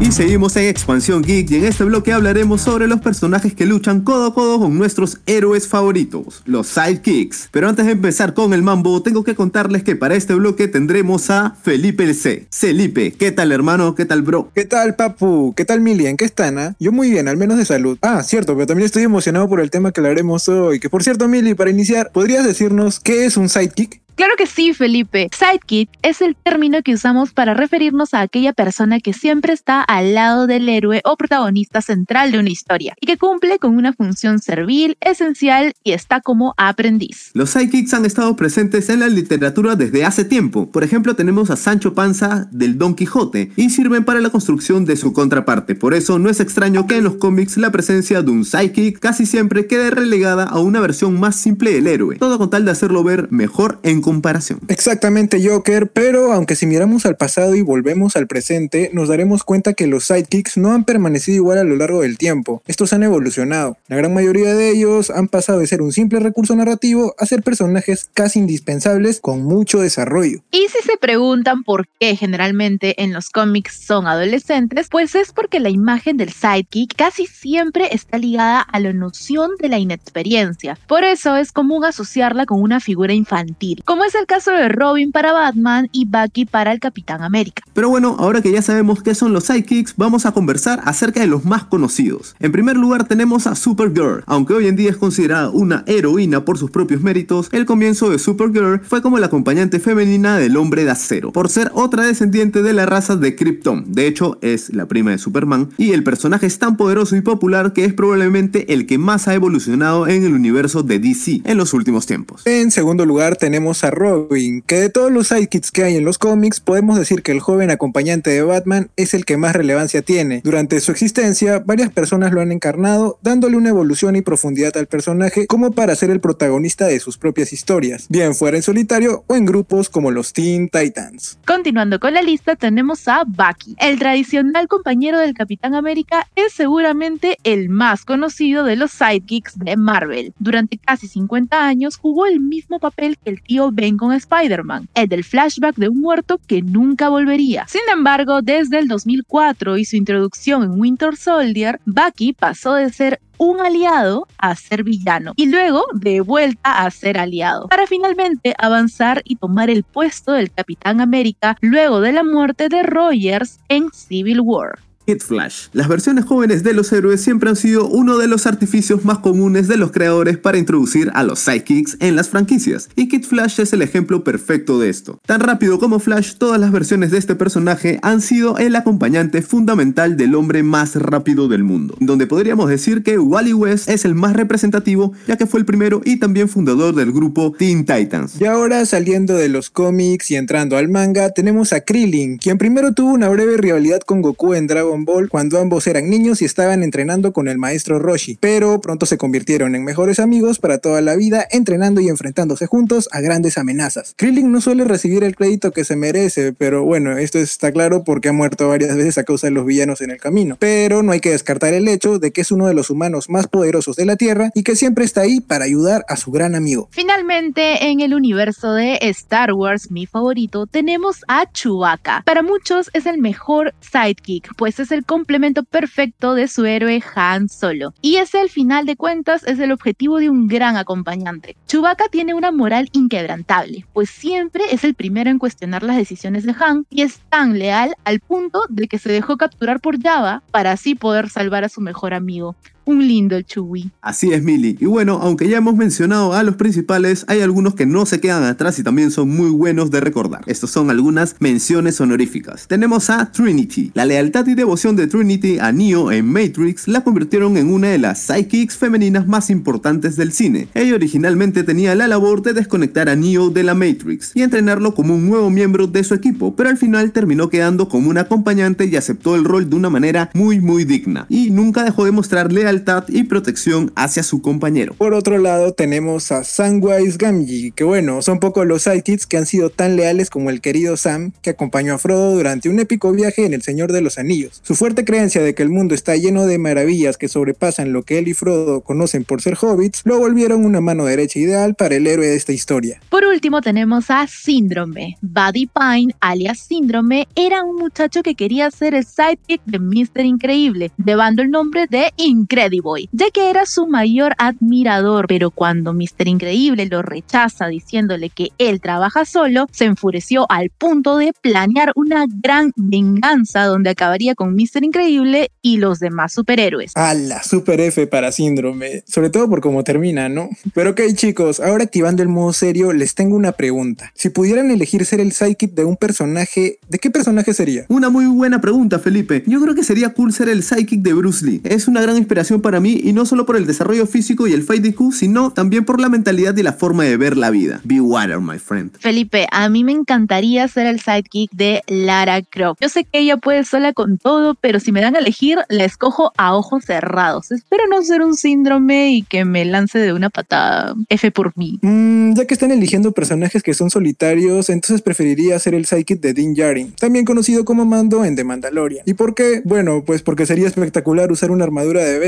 Y 0.00 0.12
seguimos 0.12 0.56
en 0.56 0.64
Expansión 0.64 1.22
Geek 1.22 1.50
y 1.50 1.56
en 1.56 1.64
este 1.64 1.84
bloque 1.84 2.12
hablaremos 2.12 2.62
sobre 2.62 2.88
los 2.88 3.00
personajes 3.00 3.54
que 3.54 3.66
luchan 3.66 4.00
codo 4.00 4.26
a 4.26 4.34
codo 4.34 4.58
con 4.58 4.78
nuestros 4.78 5.20
héroes 5.26 5.68
favoritos, 5.68 6.42
los 6.46 6.68
sidekicks. 6.68 7.50
Pero 7.52 7.68
antes 7.68 7.84
de 7.84 7.92
empezar 7.92 8.32
con 8.32 8.54
el 8.54 8.62
mambo, 8.62 9.02
tengo 9.02 9.24
que 9.24 9.34
contarles 9.34 9.84
que 9.84 9.94
para 9.94 10.14
este 10.14 10.34
bloque 10.34 10.68
tendremos 10.68 11.28
a 11.30 11.56
Felipe 11.62 12.04
el 12.04 12.14
C. 12.14 12.46
Felipe, 12.50 13.12
¿qué 13.12 13.30
tal 13.30 13.52
hermano? 13.52 13.94
¿Qué 13.94 14.06
tal 14.06 14.22
bro? 14.22 14.50
¿Qué 14.54 14.64
tal, 14.64 14.96
papu? 14.96 15.52
¿Qué 15.54 15.66
tal, 15.66 15.80
Mili? 15.80 16.06
¿En 16.06 16.16
qué 16.16 16.24
están? 16.24 16.58
ah? 16.58 16.76
Yo 16.80 16.92
muy 16.92 17.10
bien, 17.10 17.28
al 17.28 17.36
menos 17.36 17.58
de 17.58 17.66
salud. 17.66 17.98
Ah, 18.00 18.22
cierto, 18.22 18.54
pero 18.54 18.66
también 18.66 18.86
estoy 18.86 19.02
emocionado 19.02 19.48
por 19.48 19.60
el 19.60 19.70
tema 19.70 19.92
que 19.92 20.00
hablaremos 20.00 20.48
hoy. 20.48 20.80
Que 20.80 20.88
por 20.88 21.02
cierto, 21.02 21.28
Mili, 21.28 21.54
para 21.54 21.70
iniciar, 21.70 22.10
¿podrías 22.10 22.44
decirnos 22.44 23.00
qué 23.00 23.26
es 23.26 23.36
un 23.36 23.50
sidekick? 23.50 24.03
Claro 24.16 24.34
que 24.38 24.46
sí, 24.46 24.72
Felipe. 24.74 25.28
Sidekick 25.36 25.90
es 26.02 26.20
el 26.22 26.36
término 26.36 26.82
que 26.82 26.94
usamos 26.94 27.32
para 27.32 27.52
referirnos 27.52 28.14
a 28.14 28.20
aquella 28.20 28.52
persona 28.52 29.00
que 29.00 29.12
siempre 29.12 29.52
está 29.52 29.82
al 29.82 30.14
lado 30.14 30.46
del 30.46 30.68
héroe 30.68 31.00
o 31.04 31.16
protagonista 31.16 31.82
central 31.82 32.30
de 32.30 32.38
una 32.38 32.50
historia 32.50 32.94
y 33.00 33.06
que 33.06 33.18
cumple 33.18 33.58
con 33.58 33.76
una 33.76 33.92
función 33.92 34.38
servil, 34.38 34.96
esencial 35.00 35.74
y 35.82 35.92
está 35.92 36.20
como 36.20 36.54
aprendiz. 36.56 37.30
Los 37.34 37.50
sidekicks 37.50 37.92
han 37.92 38.04
estado 38.04 38.36
presentes 38.36 38.88
en 38.88 39.00
la 39.00 39.08
literatura 39.08 39.74
desde 39.74 40.04
hace 40.04 40.24
tiempo. 40.24 40.70
Por 40.70 40.84
ejemplo, 40.84 41.16
tenemos 41.16 41.50
a 41.50 41.56
Sancho 41.56 41.94
Panza 41.94 42.46
del 42.52 42.78
Don 42.78 42.94
Quijote 42.94 43.50
y 43.56 43.70
sirven 43.70 44.04
para 44.04 44.20
la 44.20 44.30
construcción 44.30 44.84
de 44.84 44.96
su 44.96 45.12
contraparte. 45.12 45.74
Por 45.74 45.92
eso 45.92 46.20
no 46.20 46.30
es 46.30 46.38
extraño 46.38 46.86
que 46.86 46.98
en 46.98 47.04
los 47.04 47.16
cómics 47.16 47.56
la 47.56 47.72
presencia 47.72 48.22
de 48.22 48.30
un 48.30 48.44
sidekick 48.44 49.00
casi 49.00 49.26
siempre 49.26 49.66
quede 49.66 49.90
relegada 49.90 50.44
a 50.44 50.60
una 50.60 50.78
versión 50.78 51.18
más 51.18 51.34
simple 51.34 51.72
del 51.72 51.88
héroe. 51.88 52.16
Todo 52.16 52.38
con 52.38 52.50
tal 52.50 52.64
de 52.64 52.70
hacerlo 52.70 53.02
ver 53.02 53.26
mejor 53.32 53.80
en 53.82 54.03
comparación. 54.04 54.60
Exactamente, 54.68 55.40
Joker, 55.42 55.88
pero 55.88 56.32
aunque 56.32 56.56
si 56.56 56.66
miramos 56.66 57.06
al 57.06 57.16
pasado 57.16 57.54
y 57.54 57.62
volvemos 57.62 58.16
al 58.16 58.26
presente, 58.26 58.90
nos 58.92 59.08
daremos 59.08 59.44
cuenta 59.44 59.72
que 59.72 59.86
los 59.86 60.04
sidekicks 60.04 60.58
no 60.58 60.72
han 60.72 60.84
permanecido 60.84 61.36
igual 61.36 61.56
a 61.56 61.64
lo 61.64 61.74
largo 61.74 62.02
del 62.02 62.18
tiempo. 62.18 62.62
Estos 62.66 62.92
han 62.92 63.02
evolucionado. 63.02 63.78
La 63.88 63.96
gran 63.96 64.12
mayoría 64.12 64.52
de 64.52 64.68
ellos 64.68 65.08
han 65.08 65.28
pasado 65.28 65.60
de 65.60 65.66
ser 65.66 65.80
un 65.80 65.90
simple 65.90 66.20
recurso 66.20 66.54
narrativo 66.54 67.14
a 67.18 67.24
ser 67.24 67.42
personajes 67.42 68.10
casi 68.12 68.40
indispensables 68.40 69.20
con 69.20 69.42
mucho 69.42 69.80
desarrollo. 69.80 70.40
Y 70.50 70.66
si 70.68 70.86
se 70.86 70.98
preguntan 70.98 71.64
por 71.64 71.88
qué 71.98 72.14
generalmente 72.14 73.02
en 73.02 73.14
los 73.14 73.30
cómics 73.30 73.86
son 73.86 74.06
adolescentes, 74.06 74.88
pues 74.90 75.14
es 75.14 75.32
porque 75.32 75.60
la 75.60 75.70
imagen 75.70 76.18
del 76.18 76.30
sidekick 76.30 76.94
casi 76.94 77.26
siempre 77.26 77.88
está 77.92 78.18
ligada 78.18 78.60
a 78.60 78.80
la 78.80 78.92
noción 78.92 79.52
de 79.58 79.70
la 79.70 79.78
inexperiencia. 79.78 80.78
Por 80.86 81.04
eso 81.04 81.36
es 81.36 81.52
común 81.52 81.86
asociarla 81.86 82.44
con 82.44 82.60
una 82.60 82.80
figura 82.80 83.14
infantil, 83.14 83.82
como 83.94 84.06
es 84.06 84.16
el 84.16 84.26
caso 84.26 84.50
de 84.50 84.68
Robin 84.68 85.12
para 85.12 85.32
Batman 85.32 85.88
y 85.92 86.04
Bucky 86.04 86.46
para 86.46 86.72
el 86.72 86.80
Capitán 86.80 87.22
América. 87.22 87.62
Pero 87.74 87.88
bueno, 87.88 88.16
ahora 88.18 88.42
que 88.42 88.50
ya 88.50 88.60
sabemos 88.60 89.04
qué 89.04 89.14
son 89.14 89.32
los 89.32 89.44
sidekicks, 89.44 89.94
vamos 89.96 90.26
a 90.26 90.32
conversar 90.32 90.80
acerca 90.84 91.20
de 91.20 91.28
los 91.28 91.44
más 91.44 91.62
conocidos. 91.62 92.34
En 92.40 92.50
primer 92.50 92.76
lugar 92.76 93.06
tenemos 93.06 93.46
a 93.46 93.54
Supergirl. 93.54 94.24
Aunque 94.26 94.52
hoy 94.52 94.66
en 94.66 94.74
día 94.74 94.90
es 94.90 94.96
considerada 94.96 95.48
una 95.50 95.84
heroína 95.86 96.44
por 96.44 96.58
sus 96.58 96.72
propios 96.72 97.02
méritos, 97.02 97.48
el 97.52 97.66
comienzo 97.66 98.10
de 98.10 98.18
Supergirl 98.18 98.80
fue 98.80 99.00
como 99.00 99.20
la 99.20 99.26
acompañante 99.26 99.78
femenina 99.78 100.38
del 100.38 100.56
hombre 100.56 100.84
de 100.84 100.90
acero, 100.90 101.30
por 101.30 101.48
ser 101.48 101.70
otra 101.72 102.04
descendiente 102.04 102.64
de 102.64 102.72
la 102.72 102.86
raza 102.86 103.14
de 103.14 103.36
Krypton. 103.36 103.92
De 103.92 104.08
hecho, 104.08 104.38
es 104.42 104.74
la 104.74 104.86
prima 104.86 105.12
de 105.12 105.18
Superman, 105.18 105.68
y 105.78 105.92
el 105.92 106.02
personaje 106.02 106.46
es 106.46 106.58
tan 106.58 106.76
poderoso 106.76 107.14
y 107.14 107.20
popular 107.20 107.72
que 107.72 107.84
es 107.84 107.94
probablemente 107.94 108.74
el 108.74 108.86
que 108.86 108.98
más 108.98 109.28
ha 109.28 109.34
evolucionado 109.34 110.08
en 110.08 110.24
el 110.24 110.32
universo 110.32 110.82
de 110.82 110.98
DC 110.98 111.42
en 111.44 111.58
los 111.58 111.72
últimos 111.74 112.06
tiempos. 112.06 112.42
En 112.44 112.72
segundo 112.72 113.06
lugar 113.06 113.36
tenemos 113.36 113.83
a 113.84 113.90
Robin, 113.90 114.62
que 114.62 114.76
de 114.76 114.88
todos 114.88 115.12
los 115.12 115.28
sidekicks 115.28 115.70
que 115.70 115.84
hay 115.84 115.96
en 115.96 116.04
los 116.04 116.18
cómics, 116.18 116.60
podemos 116.60 116.98
decir 116.98 117.22
que 117.22 117.32
el 117.32 117.40
joven 117.40 117.70
acompañante 117.70 118.30
de 118.30 118.42
Batman 118.42 118.90
es 118.96 119.14
el 119.14 119.24
que 119.24 119.36
más 119.36 119.54
relevancia 119.54 120.02
tiene. 120.02 120.40
Durante 120.42 120.80
su 120.80 120.90
existencia, 120.90 121.60
varias 121.60 121.92
personas 121.92 122.32
lo 122.32 122.40
han 122.40 122.52
encarnado, 122.52 123.18
dándole 123.22 123.56
una 123.56 123.68
evolución 123.68 124.16
y 124.16 124.22
profundidad 124.22 124.76
al 124.76 124.86
personaje 124.86 125.46
como 125.46 125.72
para 125.72 125.94
ser 125.94 126.10
el 126.10 126.20
protagonista 126.20 126.86
de 126.86 127.00
sus 127.00 127.18
propias 127.18 127.52
historias, 127.52 128.06
bien 128.08 128.34
fuera 128.34 128.56
en 128.56 128.62
solitario 128.62 129.24
o 129.26 129.36
en 129.36 129.44
grupos 129.44 129.88
como 129.88 130.10
los 130.10 130.32
Teen 130.32 130.68
Titans. 130.68 131.38
Continuando 131.46 132.00
con 132.00 132.14
la 132.14 132.22
lista, 132.22 132.56
tenemos 132.56 133.06
a 133.08 133.24
Bucky. 133.26 133.76
El 133.78 133.98
tradicional 133.98 134.68
compañero 134.68 135.18
del 135.18 135.34
Capitán 135.34 135.74
América 135.74 136.26
es 136.36 136.52
seguramente 136.52 137.38
el 137.44 137.68
más 137.68 138.04
conocido 138.04 138.64
de 138.64 138.76
los 138.76 138.92
sidekicks 138.92 139.58
de 139.58 139.76
Marvel. 139.76 140.32
Durante 140.38 140.78
casi 140.78 141.08
50 141.08 141.66
años 141.66 141.96
jugó 141.96 142.26
el 142.26 142.40
mismo 142.40 142.78
papel 142.78 143.18
que 143.18 143.30
el 143.30 143.42
tío 143.42 143.70
Ben 143.74 143.96
con 143.96 144.12
Spider-Man, 144.12 144.88
el 144.94 145.08
del 145.08 145.24
flashback 145.24 145.76
de 145.76 145.88
un 145.88 146.00
muerto 146.00 146.40
que 146.46 146.62
nunca 146.62 147.08
volvería. 147.08 147.66
Sin 147.68 147.82
embargo, 147.92 148.40
desde 148.42 148.78
el 148.78 148.88
2004 148.88 149.76
y 149.76 149.84
su 149.84 149.96
introducción 149.96 150.62
en 150.62 150.80
Winter 150.80 151.16
Soldier, 151.16 151.80
Bucky 151.84 152.32
pasó 152.32 152.74
de 152.74 152.90
ser 152.90 153.20
un 153.38 153.60
aliado 153.60 154.26
a 154.38 154.54
ser 154.54 154.84
villano 154.84 155.32
y 155.36 155.46
luego 155.46 155.84
de 155.92 156.20
vuelta 156.20 156.84
a 156.84 156.90
ser 156.90 157.18
aliado 157.18 157.68
para 157.68 157.86
finalmente 157.86 158.54
avanzar 158.58 159.22
y 159.24 159.36
tomar 159.36 159.70
el 159.70 159.82
puesto 159.82 160.32
del 160.32 160.52
Capitán 160.52 161.00
América 161.00 161.56
luego 161.60 162.00
de 162.00 162.12
la 162.12 162.22
muerte 162.22 162.68
de 162.68 162.82
Rogers 162.84 163.58
en 163.68 163.90
Civil 163.92 164.40
War. 164.40 164.78
Kid 165.06 165.20
Flash. 165.20 165.66
Las 165.72 165.88
versiones 165.88 166.24
jóvenes 166.24 166.62
de 166.62 166.72
los 166.72 166.90
héroes 166.92 167.20
siempre 167.20 167.50
han 167.50 167.56
sido 167.56 167.86
uno 167.86 168.16
de 168.16 168.26
los 168.26 168.46
artificios 168.46 169.04
más 169.04 169.18
comunes 169.18 169.68
de 169.68 169.76
los 169.76 169.92
creadores 169.92 170.38
para 170.38 170.56
introducir 170.56 171.10
a 171.14 171.22
los 171.22 171.40
sidekicks 171.40 171.98
en 172.00 172.16
las 172.16 172.30
franquicias, 172.30 172.88
y 172.96 173.08
Kid 173.08 173.24
Flash 173.24 173.60
es 173.60 173.72
el 173.74 173.82
ejemplo 173.82 174.24
perfecto 174.24 174.78
de 174.78 174.88
esto. 174.88 175.20
Tan 175.26 175.40
rápido 175.40 175.78
como 175.78 175.98
Flash, 175.98 176.36
todas 176.36 176.58
las 176.58 176.72
versiones 176.72 177.10
de 177.10 177.18
este 177.18 177.34
personaje 177.34 177.98
han 178.02 178.22
sido 178.22 178.56
el 178.56 178.74
acompañante 178.76 179.42
fundamental 179.42 180.16
del 180.16 180.34
hombre 180.34 180.62
más 180.62 180.96
rápido 180.96 181.48
del 181.48 181.64
mundo, 181.64 181.96
donde 182.00 182.26
podríamos 182.26 182.70
decir 182.70 183.02
que 183.02 183.18
Wally 183.18 183.52
West 183.52 183.90
es 183.90 184.06
el 184.06 184.14
más 184.14 184.34
representativo, 184.34 185.12
ya 185.28 185.36
que 185.36 185.46
fue 185.46 185.60
el 185.60 185.66
primero 185.66 186.00
y 186.04 186.18
también 186.18 186.48
fundador 186.48 186.94
del 186.94 187.12
grupo 187.12 187.52
Teen 187.52 187.84
Titans. 187.84 188.40
Y 188.40 188.46
ahora 188.46 188.86
saliendo 188.86 189.34
de 189.34 189.48
los 189.50 189.68
cómics 189.68 190.30
y 190.30 190.36
entrando 190.36 190.78
al 190.78 190.88
manga, 190.88 191.30
tenemos 191.30 191.72
a 191.74 191.82
Krillin, 191.82 192.38
quien 192.38 192.56
primero 192.56 192.94
tuvo 192.94 193.12
una 193.12 193.28
breve 193.28 193.58
rivalidad 193.58 194.00
con 194.00 194.22
Goku 194.22 194.54
en 194.54 194.66
Dragon 194.66 194.93
Ball 195.02 195.28
cuando 195.28 195.58
ambos 195.58 195.86
eran 195.88 196.08
niños 196.08 196.40
y 196.40 196.44
estaban 196.44 196.82
entrenando 196.82 197.32
con 197.32 197.48
el 197.48 197.58
maestro 197.58 197.98
Roshi, 197.98 198.38
pero 198.40 198.80
pronto 198.80 199.06
se 199.06 199.18
convirtieron 199.18 199.74
en 199.74 199.84
mejores 199.84 200.20
amigos 200.20 200.60
para 200.60 200.78
toda 200.78 201.00
la 201.00 201.16
vida, 201.16 201.46
entrenando 201.50 202.00
y 202.00 202.08
enfrentándose 202.08 202.66
juntos 202.66 203.08
a 203.10 203.20
grandes 203.20 203.58
amenazas. 203.58 204.14
Krillin 204.16 204.52
no 204.52 204.60
suele 204.60 204.84
recibir 204.84 205.24
el 205.24 205.34
crédito 205.34 205.72
que 205.72 205.84
se 205.84 205.96
merece, 205.96 206.52
pero 206.52 206.84
bueno, 206.84 207.18
esto 207.18 207.38
está 207.38 207.72
claro 207.72 208.04
porque 208.04 208.28
ha 208.28 208.32
muerto 208.32 208.68
varias 208.68 208.96
veces 208.96 209.18
a 209.18 209.24
causa 209.24 209.48
de 209.48 209.52
los 209.52 209.66
villanos 209.66 210.00
en 210.00 210.10
el 210.10 210.20
camino, 210.20 210.56
pero 210.60 211.02
no 211.02 211.12
hay 211.12 211.20
que 211.20 211.30
descartar 211.30 211.74
el 211.74 211.88
hecho 211.88 212.18
de 212.18 212.32
que 212.32 212.42
es 212.42 212.52
uno 212.52 212.66
de 212.66 212.74
los 212.74 212.90
humanos 212.90 213.30
más 213.30 213.48
poderosos 213.48 213.96
de 213.96 214.06
la 214.06 214.16
Tierra 214.16 214.50
y 214.54 214.62
que 214.62 214.76
siempre 214.76 215.04
está 215.04 215.22
ahí 215.22 215.40
para 215.40 215.64
ayudar 215.64 216.04
a 216.08 216.16
su 216.16 216.30
gran 216.30 216.54
amigo. 216.54 216.88
Finalmente, 216.92 217.86
en 217.86 218.00
el 218.00 218.14
universo 218.14 218.72
de 218.74 218.98
Star 219.00 219.52
Wars, 219.52 219.90
mi 219.90 220.06
favorito, 220.06 220.66
tenemos 220.66 221.24
a 221.28 221.50
Chewbacca. 221.50 222.22
Para 222.24 222.42
muchos 222.42 222.90
es 222.92 223.06
el 223.06 223.18
mejor 223.18 223.74
sidekick, 223.80 224.54
pues 224.56 224.78
es 224.80 224.83
el 224.92 225.04
complemento 225.04 225.64
perfecto 225.64 226.34
de 226.34 226.48
su 226.48 226.64
héroe 226.64 227.02
Han 227.14 227.48
Solo. 227.48 227.94
Y 228.00 228.16
ese 228.16 228.40
al 228.40 228.50
final 228.50 228.86
de 228.86 228.96
cuentas 228.96 229.44
es 229.46 229.58
el 229.58 229.72
objetivo 229.72 230.18
de 230.18 230.30
un 230.30 230.48
gran 230.48 230.76
acompañante. 230.76 231.56
Chewbacca 231.66 232.08
tiene 232.08 232.34
una 232.34 232.52
moral 232.52 232.88
inquebrantable, 232.92 233.86
pues 233.92 234.10
siempre 234.10 234.64
es 234.70 234.84
el 234.84 234.94
primero 234.94 235.30
en 235.30 235.38
cuestionar 235.38 235.82
las 235.82 235.96
decisiones 235.96 236.44
de 236.44 236.54
Han 236.58 236.86
y 236.90 237.02
es 237.02 237.20
tan 237.28 237.58
leal 237.58 237.94
al 238.04 238.20
punto 238.20 238.64
de 238.68 238.88
que 238.88 238.98
se 238.98 239.12
dejó 239.12 239.36
capturar 239.36 239.80
por 239.80 240.00
Java 240.00 240.42
para 240.50 240.72
así 240.72 240.94
poder 240.94 241.28
salvar 241.28 241.64
a 241.64 241.68
su 241.68 241.80
mejor 241.80 242.14
amigo 242.14 242.56
un 242.84 243.06
lindo 243.06 243.40
Chewie. 243.42 243.90
Así 244.00 244.32
es, 244.32 244.42
Millie. 244.42 244.76
Y 244.80 244.86
bueno, 244.86 245.18
aunque 245.22 245.48
ya 245.48 245.58
hemos 245.58 245.76
mencionado 245.76 246.32
a 246.32 246.42
los 246.42 246.56
principales, 246.56 247.24
hay 247.28 247.40
algunos 247.40 247.74
que 247.74 247.86
no 247.86 248.06
se 248.06 248.20
quedan 248.20 248.44
atrás 248.44 248.78
y 248.78 248.82
también 248.82 249.10
son 249.10 249.30
muy 249.30 249.50
buenos 249.50 249.90
de 249.90 250.00
recordar. 250.00 250.42
Estos 250.46 250.70
son 250.70 250.90
algunas 250.90 251.36
menciones 251.38 252.00
honoríficas. 252.00 252.66
Tenemos 252.68 253.10
a 253.10 253.30
Trinity. 253.32 253.90
La 253.94 254.04
lealtad 254.04 254.46
y 254.46 254.54
devoción 254.54 254.96
de 254.96 255.06
Trinity 255.06 255.58
a 255.58 255.72
Neo 255.72 256.12
en 256.12 256.26
Matrix 256.26 256.88
la 256.88 257.02
convirtieron 257.02 257.56
en 257.56 257.72
una 257.72 257.88
de 257.88 257.98
las 257.98 258.18
psychics 258.20 258.76
femeninas 258.76 259.26
más 259.26 259.50
importantes 259.50 260.16
del 260.16 260.32
cine. 260.32 260.68
Ella 260.74 260.94
originalmente 260.94 261.62
tenía 261.62 261.94
la 261.94 262.08
labor 262.08 262.42
de 262.42 262.52
desconectar 262.52 263.08
a 263.08 263.16
Neo 263.16 263.50
de 263.50 263.62
la 263.62 263.74
Matrix 263.74 264.32
y 264.34 264.42
entrenarlo 264.42 264.94
como 264.94 265.14
un 265.14 265.28
nuevo 265.28 265.50
miembro 265.50 265.86
de 265.86 266.04
su 266.04 266.14
equipo, 266.14 266.54
pero 266.54 266.68
al 266.68 266.76
final 266.76 267.12
terminó 267.12 267.48
quedando 267.48 267.88
como 267.88 268.10
un 268.10 268.18
acompañante 268.18 268.84
y 268.86 268.96
aceptó 268.96 269.34
el 269.34 269.44
rol 269.44 269.70
de 269.70 269.76
una 269.76 269.90
manera 269.90 270.30
muy 270.34 270.60
muy 270.60 270.84
digna. 270.84 271.26
Y 271.28 271.50
nunca 271.50 271.84
dejó 271.84 272.04
de 272.04 272.12
mostrar 272.12 272.52
lealtad 272.52 272.73
y 273.08 273.24
protección 273.24 273.92
hacia 273.94 274.22
su 274.22 274.42
compañero. 274.42 274.94
Por 274.94 275.14
otro 275.14 275.38
lado 275.38 275.72
tenemos 275.72 276.32
a 276.32 276.42
Samwise 276.42 277.18
Gamgee, 277.18 277.70
que 277.70 277.84
bueno, 277.84 278.22
son 278.22 278.40
pocos 278.40 278.66
los 278.66 278.82
sidekicks 278.82 279.26
que 279.26 279.36
han 279.36 279.46
sido 279.46 279.70
tan 279.70 279.96
leales 279.96 280.30
como 280.30 280.50
el 280.50 280.60
querido 280.60 280.96
Sam, 280.96 281.32
que 281.42 281.50
acompañó 281.50 281.94
a 281.94 281.98
Frodo 281.98 282.34
durante 282.34 282.68
un 282.68 282.80
épico 282.80 283.12
viaje 283.12 283.46
en 283.46 283.54
El 283.54 283.62
Señor 283.62 283.92
de 283.92 284.00
los 284.00 284.18
Anillos. 284.18 284.60
Su 284.64 284.74
fuerte 284.74 285.04
creencia 285.04 285.42
de 285.42 285.54
que 285.54 285.62
el 285.62 285.68
mundo 285.68 285.94
está 285.94 286.16
lleno 286.16 286.46
de 286.46 286.58
maravillas 286.58 287.16
que 287.16 287.28
sobrepasan 287.28 287.92
lo 287.92 288.02
que 288.02 288.18
él 288.18 288.28
y 288.28 288.34
Frodo 288.34 288.80
conocen 288.80 289.24
por 289.24 289.40
ser 289.40 289.56
hobbits, 289.60 290.02
lo 290.04 290.18
volvieron 290.18 290.64
una 290.64 290.80
mano 290.80 291.04
derecha 291.04 291.38
ideal 291.38 291.74
para 291.74 291.96
el 291.96 292.06
héroe 292.06 292.26
de 292.26 292.36
esta 292.36 292.52
historia. 292.52 293.00
Por 293.08 293.24
último 293.24 293.60
tenemos 293.60 294.10
a 294.10 294.26
Síndrome. 294.26 295.16
Buddy 295.20 295.66
Pine, 295.66 296.14
alias 296.20 296.60
Síndrome, 296.60 297.28
era 297.34 297.62
un 297.62 297.76
muchacho 297.76 298.22
que 298.22 298.34
quería 298.34 298.70
ser 298.70 298.94
el 298.94 299.04
sidekick 299.04 299.62
de 299.66 299.78
Mr. 299.78 300.24
Increíble, 300.24 300.90
llevando 301.04 301.42
el 301.42 301.50
nombre 301.50 301.86
de 301.88 302.12
Increíble 302.16 302.63
Boy, 302.82 303.08
ya 303.12 303.26
que 303.32 303.50
era 303.50 303.66
su 303.66 303.86
mayor 303.86 304.34
admirador, 304.38 305.26
pero 305.28 305.50
cuando 305.50 305.92
Mr. 305.92 306.26
Increíble 306.26 306.86
lo 306.86 307.02
rechaza 307.02 307.66
diciéndole 307.68 308.30
que 308.30 308.50
él 308.58 308.80
trabaja 308.80 309.24
solo, 309.24 309.66
se 309.70 309.84
enfureció 309.84 310.46
al 310.50 310.70
punto 310.70 311.18
de 311.18 311.32
planear 311.40 311.92
una 311.96 312.26
gran 312.28 312.72
venganza 312.76 313.64
donde 313.64 313.90
acabaría 313.90 314.34
con 314.34 314.54
Mr. 314.54 314.82
Increíble 314.82 315.50
y 315.62 315.78
los 315.78 316.00
demás 316.00 316.32
superhéroes. 316.32 316.92
A 316.94 317.14
la 317.14 317.42
super 317.42 317.80
F 317.80 318.06
para 318.06 318.32
síndrome, 318.32 319.02
sobre 319.06 319.30
todo 319.30 319.48
por 319.48 319.60
cómo 319.60 319.84
termina, 319.84 320.28
¿no? 320.28 320.48
Pero 320.74 320.90
ok 320.90 321.00
chicos, 321.14 321.60
ahora 321.60 321.84
activando 321.84 322.22
el 322.22 322.28
modo 322.28 322.52
serio, 322.52 322.92
les 322.92 323.14
tengo 323.14 323.36
una 323.36 323.52
pregunta. 323.52 324.12
Si 324.14 324.30
pudieran 324.30 324.70
elegir 324.70 325.04
ser 325.04 325.20
el 325.20 325.32
sidekick 325.32 325.72
de 325.72 325.84
un 325.84 325.96
personaje, 325.96 326.78
¿de 326.88 326.98
qué 326.98 327.10
personaje 327.10 327.52
sería? 327.54 327.84
Una 327.88 328.10
muy 328.10 328.26
buena 328.26 328.60
pregunta, 328.60 328.98
Felipe. 328.98 329.42
Yo 329.46 329.60
creo 329.60 329.74
que 329.74 329.84
sería 329.84 330.12
cool 330.12 330.32
ser 330.32 330.48
el 330.48 330.62
sidekick 330.62 331.02
de 331.02 331.12
Bruce 331.12 331.44
Lee. 331.44 331.60
Es 331.64 331.88
una 331.88 332.00
gran 332.02 332.16
inspiración 332.16 332.53
para 332.62 332.80
mí 332.80 333.00
y 333.02 333.12
no 333.12 333.26
solo 333.26 333.46
por 333.46 333.56
el 333.56 333.66
desarrollo 333.66 334.06
físico 334.06 334.46
y 334.46 334.52
el 334.52 334.62
fight 334.62 334.84
IQ, 334.84 335.12
sino 335.12 335.52
también 335.52 335.84
por 335.84 336.00
la 336.00 336.08
mentalidad 336.08 336.56
y 336.56 336.62
la 336.62 336.72
forma 336.72 337.04
de 337.04 337.16
ver 337.16 337.36
la 337.36 337.50
vida. 337.50 337.80
Be 337.84 338.00
water, 338.00 338.40
my 338.40 338.58
friend. 338.58 338.92
Felipe, 338.98 339.46
a 339.50 339.68
mí 339.68 339.84
me 339.84 339.92
encantaría 339.92 340.66
ser 340.68 340.86
el 340.86 341.00
sidekick 341.00 341.50
de 341.52 341.82
Lara 341.86 342.42
Croft. 342.42 342.80
Yo 342.80 342.88
sé 342.88 343.04
que 343.04 343.20
ella 343.20 343.36
puede 343.36 343.64
sola 343.64 343.92
con 343.92 344.18
todo, 344.18 344.54
pero 344.54 344.80
si 344.80 344.92
me 344.92 345.00
dan 345.00 345.16
a 345.16 345.18
elegir, 345.18 345.58
la 345.68 345.84
escojo 345.84 346.32
a 346.36 346.54
ojos 346.54 346.84
cerrados. 346.84 347.50
Espero 347.50 347.84
no 347.88 348.02
ser 348.02 348.22
un 348.22 348.36
síndrome 348.36 349.10
y 349.10 349.22
que 349.22 349.44
me 349.44 349.64
lance 349.64 349.98
de 349.98 350.12
una 350.12 350.30
patada. 350.30 350.94
F 351.08 351.30
por 351.30 351.56
mí. 351.56 351.78
Mm, 351.82 352.34
ya 352.34 352.46
que 352.46 352.54
están 352.54 352.70
eligiendo 352.70 353.12
personajes 353.12 353.62
que 353.62 353.74
son 353.74 353.90
solitarios, 353.90 354.70
entonces 354.70 355.02
preferiría 355.02 355.58
ser 355.58 355.74
el 355.74 355.86
sidekick 355.86 356.20
de 356.20 356.34
Din 356.34 356.54
Djarin, 356.54 356.92
también 356.92 357.24
conocido 357.24 357.64
como 357.64 357.84
Mando 357.84 358.24
en 358.24 358.36
The 358.36 358.44
Mandalorian. 358.44 359.04
¿Y 359.06 359.14
por 359.14 359.34
qué? 359.34 359.62
Bueno, 359.64 360.02
pues 360.04 360.22
porque 360.22 360.46
sería 360.46 360.66
espectacular 360.66 361.30
usar 361.32 361.50
una 361.50 361.64
armadura 361.64 362.02
de 362.02 362.18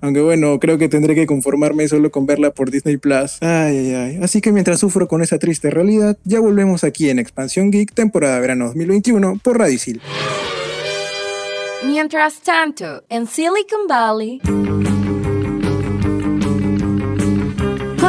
Aunque 0.00 0.20
bueno, 0.20 0.58
creo 0.60 0.78
que 0.78 0.88
tendré 0.88 1.14
que 1.14 1.26
conformarme 1.26 1.88
solo 1.88 2.10
con 2.10 2.26
verla 2.26 2.50
por 2.50 2.70
Disney 2.70 2.96
Plus. 2.96 3.38
Ay, 3.40 3.76
ay, 3.78 3.94
ay. 3.94 4.18
Así 4.22 4.40
que 4.40 4.52
mientras 4.52 4.80
sufro 4.80 5.08
con 5.08 5.22
esa 5.22 5.38
triste 5.38 5.70
realidad, 5.70 6.16
ya 6.24 6.40
volvemos 6.40 6.84
aquí 6.84 7.10
en 7.10 7.18
Expansión 7.18 7.70
Geek, 7.70 7.92
temporada 7.94 8.38
verano 8.40 8.66
2021, 8.66 9.40
por 9.42 9.58
Radicil. 9.58 10.00
Mientras 11.84 12.40
tanto, 12.40 13.02
en 13.08 13.26
Silicon 13.26 13.86
Valley. 13.88 14.40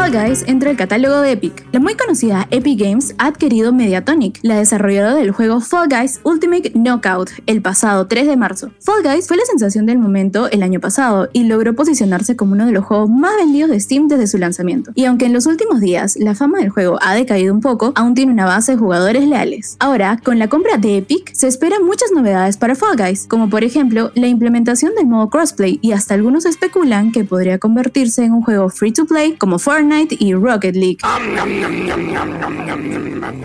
Fall 0.03 0.11
Guys 0.11 0.43
entra 0.47 0.69
al 0.69 0.75
catálogo 0.75 1.21
de 1.21 1.31
Epic. 1.31 1.65
La 1.71 1.79
muy 1.79 1.95
conocida 1.95 2.45
Epic 2.51 2.77
Games 2.77 3.15
ha 3.19 3.27
adquirido 3.27 3.71
Mediatonic, 3.71 4.37
la 4.41 4.57
desarrolladora 4.57 5.15
del 5.15 5.31
juego 5.31 5.61
Fall 5.61 5.87
Guys 5.87 6.19
Ultimate 6.23 6.73
Knockout, 6.75 7.29
el 7.45 7.61
pasado 7.61 8.05
3 8.05 8.27
de 8.27 8.35
marzo. 8.35 8.71
Fall 8.81 9.01
Guys 9.01 9.29
fue 9.29 9.37
la 9.37 9.45
sensación 9.45 9.85
del 9.85 9.99
momento 9.99 10.49
el 10.51 10.61
año 10.61 10.81
pasado 10.81 11.29
y 11.31 11.45
logró 11.45 11.73
posicionarse 11.73 12.35
como 12.35 12.51
uno 12.51 12.65
de 12.65 12.73
los 12.73 12.83
juegos 12.83 13.09
más 13.09 13.31
vendidos 13.37 13.69
de 13.69 13.79
Steam 13.79 14.09
desde 14.09 14.27
su 14.27 14.37
lanzamiento. 14.39 14.91
Y 14.93 15.05
aunque 15.05 15.25
en 15.25 15.31
los 15.31 15.45
últimos 15.45 15.79
días 15.79 16.17
la 16.17 16.35
fama 16.35 16.59
del 16.59 16.69
juego 16.69 16.99
ha 17.01 17.15
decaído 17.15 17.53
un 17.53 17.61
poco, 17.61 17.93
aún 17.95 18.13
tiene 18.13 18.33
una 18.33 18.45
base 18.45 18.73
de 18.73 18.79
jugadores 18.79 19.25
leales. 19.25 19.77
Ahora, 19.79 20.19
con 20.21 20.37
la 20.37 20.49
compra 20.49 20.75
de 20.75 20.97
Epic, 20.97 21.31
se 21.33 21.47
esperan 21.47 21.85
muchas 21.85 22.11
novedades 22.11 22.57
para 22.57 22.75
Fall 22.75 22.97
Guys, 22.97 23.25
como 23.29 23.49
por 23.49 23.63
ejemplo 23.63 24.11
la 24.15 24.27
implementación 24.27 24.95
del 24.95 25.07
modo 25.07 25.29
crossplay 25.29 25.79
y 25.81 25.93
hasta 25.93 26.13
algunos 26.13 26.45
especulan 26.45 27.13
que 27.13 27.23
podría 27.23 27.57
convertirse 27.57 28.25
en 28.25 28.33
un 28.33 28.41
juego 28.41 28.67
free 28.67 28.91
to 28.91 29.05
play 29.05 29.37
como 29.37 29.59
Fortnite 29.59 29.92
y 30.19 30.33
Rocket 30.33 30.75
League. 30.75 30.99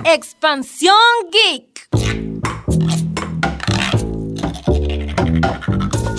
Expansión 0.05 0.95
Geek. 1.31 1.89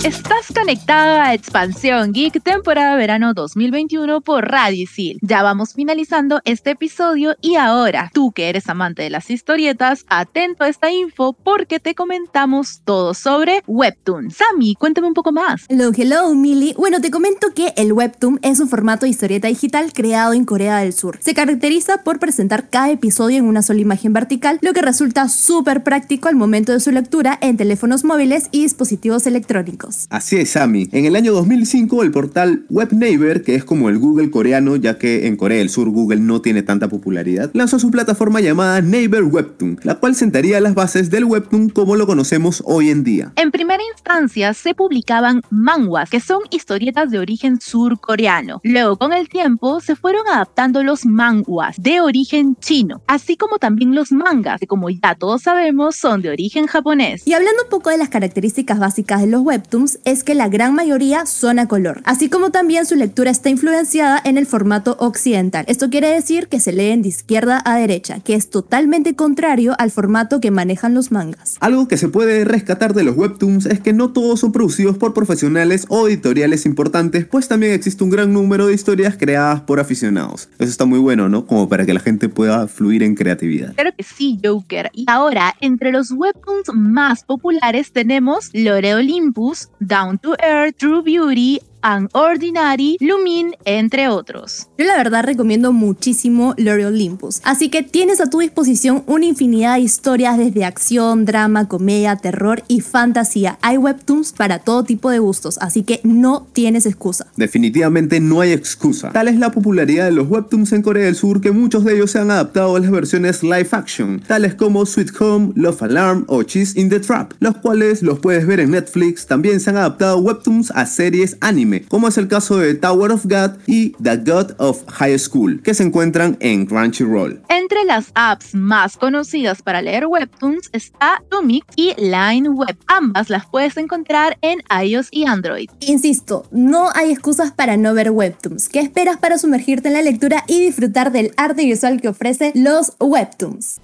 Estás 0.04 0.46
conectado 0.54 1.20
a 1.20 1.34
Expansión 1.34 2.12
Geek 2.14 2.42
temporada 2.42 2.96
verano 2.96 3.34
2021 3.34 4.22
por 4.22 4.48
Radicil. 4.50 5.18
Ya 5.20 5.42
vamos 5.42 5.74
finalizando 5.74 6.40
este 6.46 6.70
episodio 6.70 7.36
y 7.42 7.56
ahora, 7.56 8.10
tú 8.14 8.32
que 8.32 8.48
eres 8.48 8.70
amante 8.70 9.02
de 9.02 9.10
las 9.10 9.30
historietas, 9.30 10.06
atento 10.08 10.64
a 10.64 10.68
esta 10.68 10.90
info 10.90 11.34
porque 11.34 11.80
te 11.80 11.94
comentamos 11.94 12.80
todo 12.86 13.12
sobre 13.12 13.62
Webtoon. 13.66 14.30
Sammy, 14.30 14.74
cuéntame 14.74 15.06
un 15.06 15.12
poco 15.12 15.32
más. 15.32 15.66
Hello, 15.68 15.90
hello, 15.94 16.34
Millie. 16.34 16.74
Bueno, 16.78 17.02
te 17.02 17.10
comento 17.10 17.52
que 17.54 17.74
el 17.76 17.92
Webtoon 17.92 18.40
es 18.40 18.58
un 18.58 18.70
formato 18.70 19.04
de 19.04 19.10
historieta 19.10 19.48
digital 19.48 19.92
creado 19.92 20.32
en 20.32 20.46
Corea 20.46 20.78
del 20.78 20.94
Sur. 20.94 21.18
Se 21.20 21.34
caracteriza 21.34 22.04
por 22.04 22.18
presentar 22.18 22.70
cada 22.70 22.90
episodio 22.90 23.36
en 23.36 23.44
una 23.44 23.60
sola 23.60 23.82
imagen 23.82 24.14
vertical, 24.14 24.60
lo 24.62 24.72
que 24.72 24.80
resulta 24.80 25.28
súper 25.28 25.82
práctico 25.82 26.28
al 26.28 26.36
momento 26.36 26.72
de 26.72 26.80
su 26.80 26.90
lectura 26.90 27.38
en 27.42 27.58
teléfonos 27.58 28.02
móviles 28.02 28.48
y 28.50 28.62
dispositivos 28.62 29.26
electrónicos. 29.26 29.89
Así 30.10 30.36
es, 30.36 30.50
Sammy. 30.50 30.88
En 30.92 31.04
el 31.04 31.16
año 31.16 31.32
2005, 31.32 32.02
el 32.02 32.10
portal 32.10 32.64
WebNeighbor, 32.70 33.42
que 33.42 33.54
es 33.54 33.64
como 33.64 33.88
el 33.88 33.98
Google 33.98 34.30
coreano, 34.30 34.76
ya 34.76 34.98
que 34.98 35.26
en 35.26 35.36
Corea 35.36 35.58
del 35.58 35.70
Sur 35.70 35.90
Google 35.90 36.20
no 36.20 36.40
tiene 36.40 36.62
tanta 36.62 36.88
popularidad, 36.88 37.50
lanzó 37.54 37.78
su 37.78 37.90
plataforma 37.90 38.40
llamada 38.40 38.80
Neighbor 38.80 39.24
Webtoon, 39.24 39.80
la 39.82 39.96
cual 39.96 40.14
sentaría 40.14 40.60
las 40.60 40.74
bases 40.74 41.10
del 41.10 41.24
Webtoon 41.24 41.68
como 41.70 41.96
lo 41.96 42.06
conocemos 42.06 42.62
hoy 42.66 42.90
en 42.90 43.04
día. 43.04 43.32
En 43.36 43.50
primera 43.50 43.82
instancia, 43.94 44.54
se 44.54 44.74
publicaban 44.74 45.42
manhwas, 45.50 46.10
que 46.10 46.20
son 46.20 46.40
historietas 46.50 47.10
de 47.10 47.18
origen 47.18 47.60
surcoreano. 47.60 48.60
Luego, 48.62 48.96
con 48.96 49.12
el 49.12 49.28
tiempo, 49.28 49.80
se 49.80 49.96
fueron 49.96 50.26
adaptando 50.28 50.82
los 50.82 51.06
manhwas 51.06 51.76
de 51.78 52.00
origen 52.00 52.56
chino, 52.60 53.02
así 53.06 53.36
como 53.36 53.58
también 53.58 53.94
los 53.94 54.12
mangas, 54.12 54.60
que 54.60 54.66
como 54.66 54.90
ya 54.90 55.14
todos 55.14 55.42
sabemos, 55.42 55.96
son 55.96 56.22
de 56.22 56.30
origen 56.30 56.66
japonés. 56.66 57.26
Y 57.26 57.32
hablando 57.32 57.62
un 57.64 57.70
poco 57.70 57.90
de 57.90 57.98
las 57.98 58.08
características 58.08 58.78
básicas 58.78 59.20
de 59.20 59.26
los 59.26 59.42
Webtoons, 59.42 59.79
es 60.04 60.24
que 60.24 60.34
la 60.34 60.48
gran 60.48 60.74
mayoría 60.74 61.24
son 61.26 61.58
a 61.58 61.66
color, 61.66 62.02
así 62.04 62.28
como 62.28 62.50
también 62.50 62.84
su 62.84 62.96
lectura 62.96 63.30
está 63.30 63.48
influenciada 63.48 64.20
en 64.24 64.36
el 64.36 64.46
formato 64.46 64.96
occidental. 65.00 65.64
Esto 65.68 65.88
quiere 65.88 66.08
decir 66.08 66.48
que 66.48 66.60
se 66.60 66.72
leen 66.72 67.02
de 67.02 67.08
izquierda 67.08 67.62
a 67.64 67.76
derecha, 67.76 68.20
que 68.20 68.34
es 68.34 68.50
totalmente 68.50 69.14
contrario 69.14 69.74
al 69.78 69.90
formato 69.90 70.40
que 70.40 70.50
manejan 70.50 70.92
los 70.92 71.12
mangas. 71.12 71.56
Algo 71.60 71.88
que 71.88 71.96
se 71.96 72.08
puede 72.08 72.44
rescatar 72.44 72.92
de 72.92 73.04
los 73.04 73.16
webtoons 73.16 73.66
es 73.66 73.80
que 73.80 73.92
no 73.92 74.10
todos 74.10 74.40
son 74.40 74.52
producidos 74.52 74.98
por 74.98 75.14
profesionales 75.14 75.86
o 75.88 76.08
editoriales 76.08 76.66
importantes, 76.66 77.24
pues 77.24 77.48
también 77.48 77.72
existe 77.72 78.04
un 78.04 78.10
gran 78.10 78.32
número 78.32 78.66
de 78.66 78.74
historias 78.74 79.16
creadas 79.16 79.62
por 79.62 79.80
aficionados. 79.80 80.48
Eso 80.58 80.70
está 80.70 80.84
muy 80.84 80.98
bueno, 80.98 81.28
¿no? 81.28 81.46
Como 81.46 81.68
para 81.68 81.86
que 81.86 81.94
la 81.94 82.00
gente 82.00 82.28
pueda 82.28 82.68
fluir 82.68 83.02
en 83.02 83.14
creatividad. 83.14 83.74
Claro 83.74 83.92
que 83.96 84.04
sí, 84.04 84.38
Joker. 84.44 84.90
Y 84.92 85.04
ahora, 85.08 85.54
entre 85.60 85.90
los 85.90 86.10
webtoons 86.12 86.70
más 86.74 87.24
populares 87.24 87.92
tenemos 87.92 88.50
Lore 88.52 88.94
Olympus, 88.94 89.69
Down 89.84 90.18
to 90.18 90.36
Earth, 90.42 90.78
True 90.78 91.02
Beauty, 91.02 91.60
Unordinary, 91.82 92.96
Lumin, 93.00 93.54
entre 93.64 94.08
otros. 94.08 94.68
Yo 94.76 94.84
la 94.84 94.96
verdad 94.96 95.24
recomiendo 95.24 95.72
muchísimo 95.72 96.54
Lore 96.56 96.86
Olympus, 96.86 97.40
así 97.44 97.68
que 97.68 97.82
tienes 97.82 98.20
a 98.20 98.28
tu 98.28 98.40
disposición 98.40 99.02
una 99.06 99.26
infinidad 99.26 99.74
de 99.74 99.80
historias 99.80 100.38
desde 100.38 100.64
acción, 100.64 101.24
drama, 101.24 101.68
comedia, 101.68 102.16
terror 102.16 102.62
y 102.68 102.80
fantasía. 102.80 103.58
Hay 103.62 103.78
webtoons 103.78 104.32
para 104.32 104.58
todo 104.58 104.84
tipo 104.84 105.10
de 105.10 105.18
gustos, 105.18 105.58
así 105.58 105.82
que 105.82 106.00
no 106.02 106.46
tienes 106.52 106.86
excusa. 106.86 107.26
Definitivamente 107.36 108.20
no 108.20 108.40
hay 108.40 108.52
excusa. 108.52 109.10
Tal 109.10 109.28
es 109.28 109.38
la 109.38 109.50
popularidad 109.50 110.04
de 110.06 110.12
los 110.12 110.28
webtoons 110.28 110.72
en 110.72 110.82
Corea 110.82 111.04
del 111.04 111.16
Sur 111.16 111.40
que 111.40 111.52
muchos 111.52 111.84
de 111.84 111.94
ellos 111.94 112.10
se 112.10 112.18
han 112.18 112.30
adaptado 112.30 112.76
a 112.76 112.80
las 112.80 112.90
versiones 112.90 113.42
live 113.42 113.68
action, 113.72 114.20
tales 114.26 114.54
como 114.54 114.84
Sweet 114.84 115.10
Home, 115.20 115.52
Love 115.54 115.82
Alarm 115.82 116.24
o 116.28 116.42
Cheese 116.42 116.78
in 116.78 116.88
the 116.88 117.00
Trap, 117.00 117.32
los 117.40 117.56
cuales 117.58 118.02
los 118.02 118.18
puedes 118.18 118.46
ver 118.46 118.60
en 118.60 118.72
Netflix. 118.72 119.26
También 119.26 119.60
se 119.60 119.70
han 119.70 119.76
adaptado 119.76 120.18
webtoons 120.18 120.70
a 120.72 120.86
series 120.86 121.36
anime, 121.40 121.69
como 121.88 122.08
es 122.08 122.18
el 122.18 122.28
caso 122.28 122.58
de 122.58 122.74
Tower 122.74 123.12
of 123.12 123.24
God 123.24 123.58
y 123.66 123.90
The 124.02 124.16
God 124.16 124.52
of 124.58 124.84
High 124.88 125.18
School, 125.18 125.62
que 125.62 125.74
se 125.74 125.84
encuentran 125.84 126.36
en 126.40 126.66
Crunchyroll. 126.66 127.42
Entre 127.48 127.84
las 127.84 128.10
apps 128.14 128.54
más 128.54 128.96
conocidas 128.96 129.62
para 129.62 129.82
leer 129.82 130.06
webtoons 130.06 130.70
está 130.72 131.22
Tumic 131.30 131.64
y 131.76 131.94
LineWeb. 131.96 132.76
Ambas 132.86 133.30
las 133.30 133.46
puedes 133.46 133.76
encontrar 133.76 134.38
en 134.42 134.60
iOS 134.84 135.08
y 135.10 135.26
Android. 135.26 135.70
Insisto, 135.80 136.46
no 136.50 136.90
hay 136.94 137.10
excusas 137.12 137.52
para 137.52 137.76
no 137.76 137.94
ver 137.94 138.10
webtoons. 138.10 138.68
¿Qué 138.68 138.80
esperas 138.80 139.18
para 139.18 139.38
sumergirte 139.38 139.88
en 139.88 139.94
la 139.94 140.02
lectura 140.02 140.44
y 140.46 140.60
disfrutar 140.60 141.12
del 141.12 141.32
arte 141.36 141.64
visual 141.64 142.00
que 142.00 142.08
ofrecen 142.08 142.52
los 142.54 142.92
webtoons? 142.98 143.80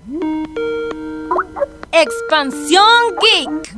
Expansión 1.92 2.82
Geek. 3.20 3.76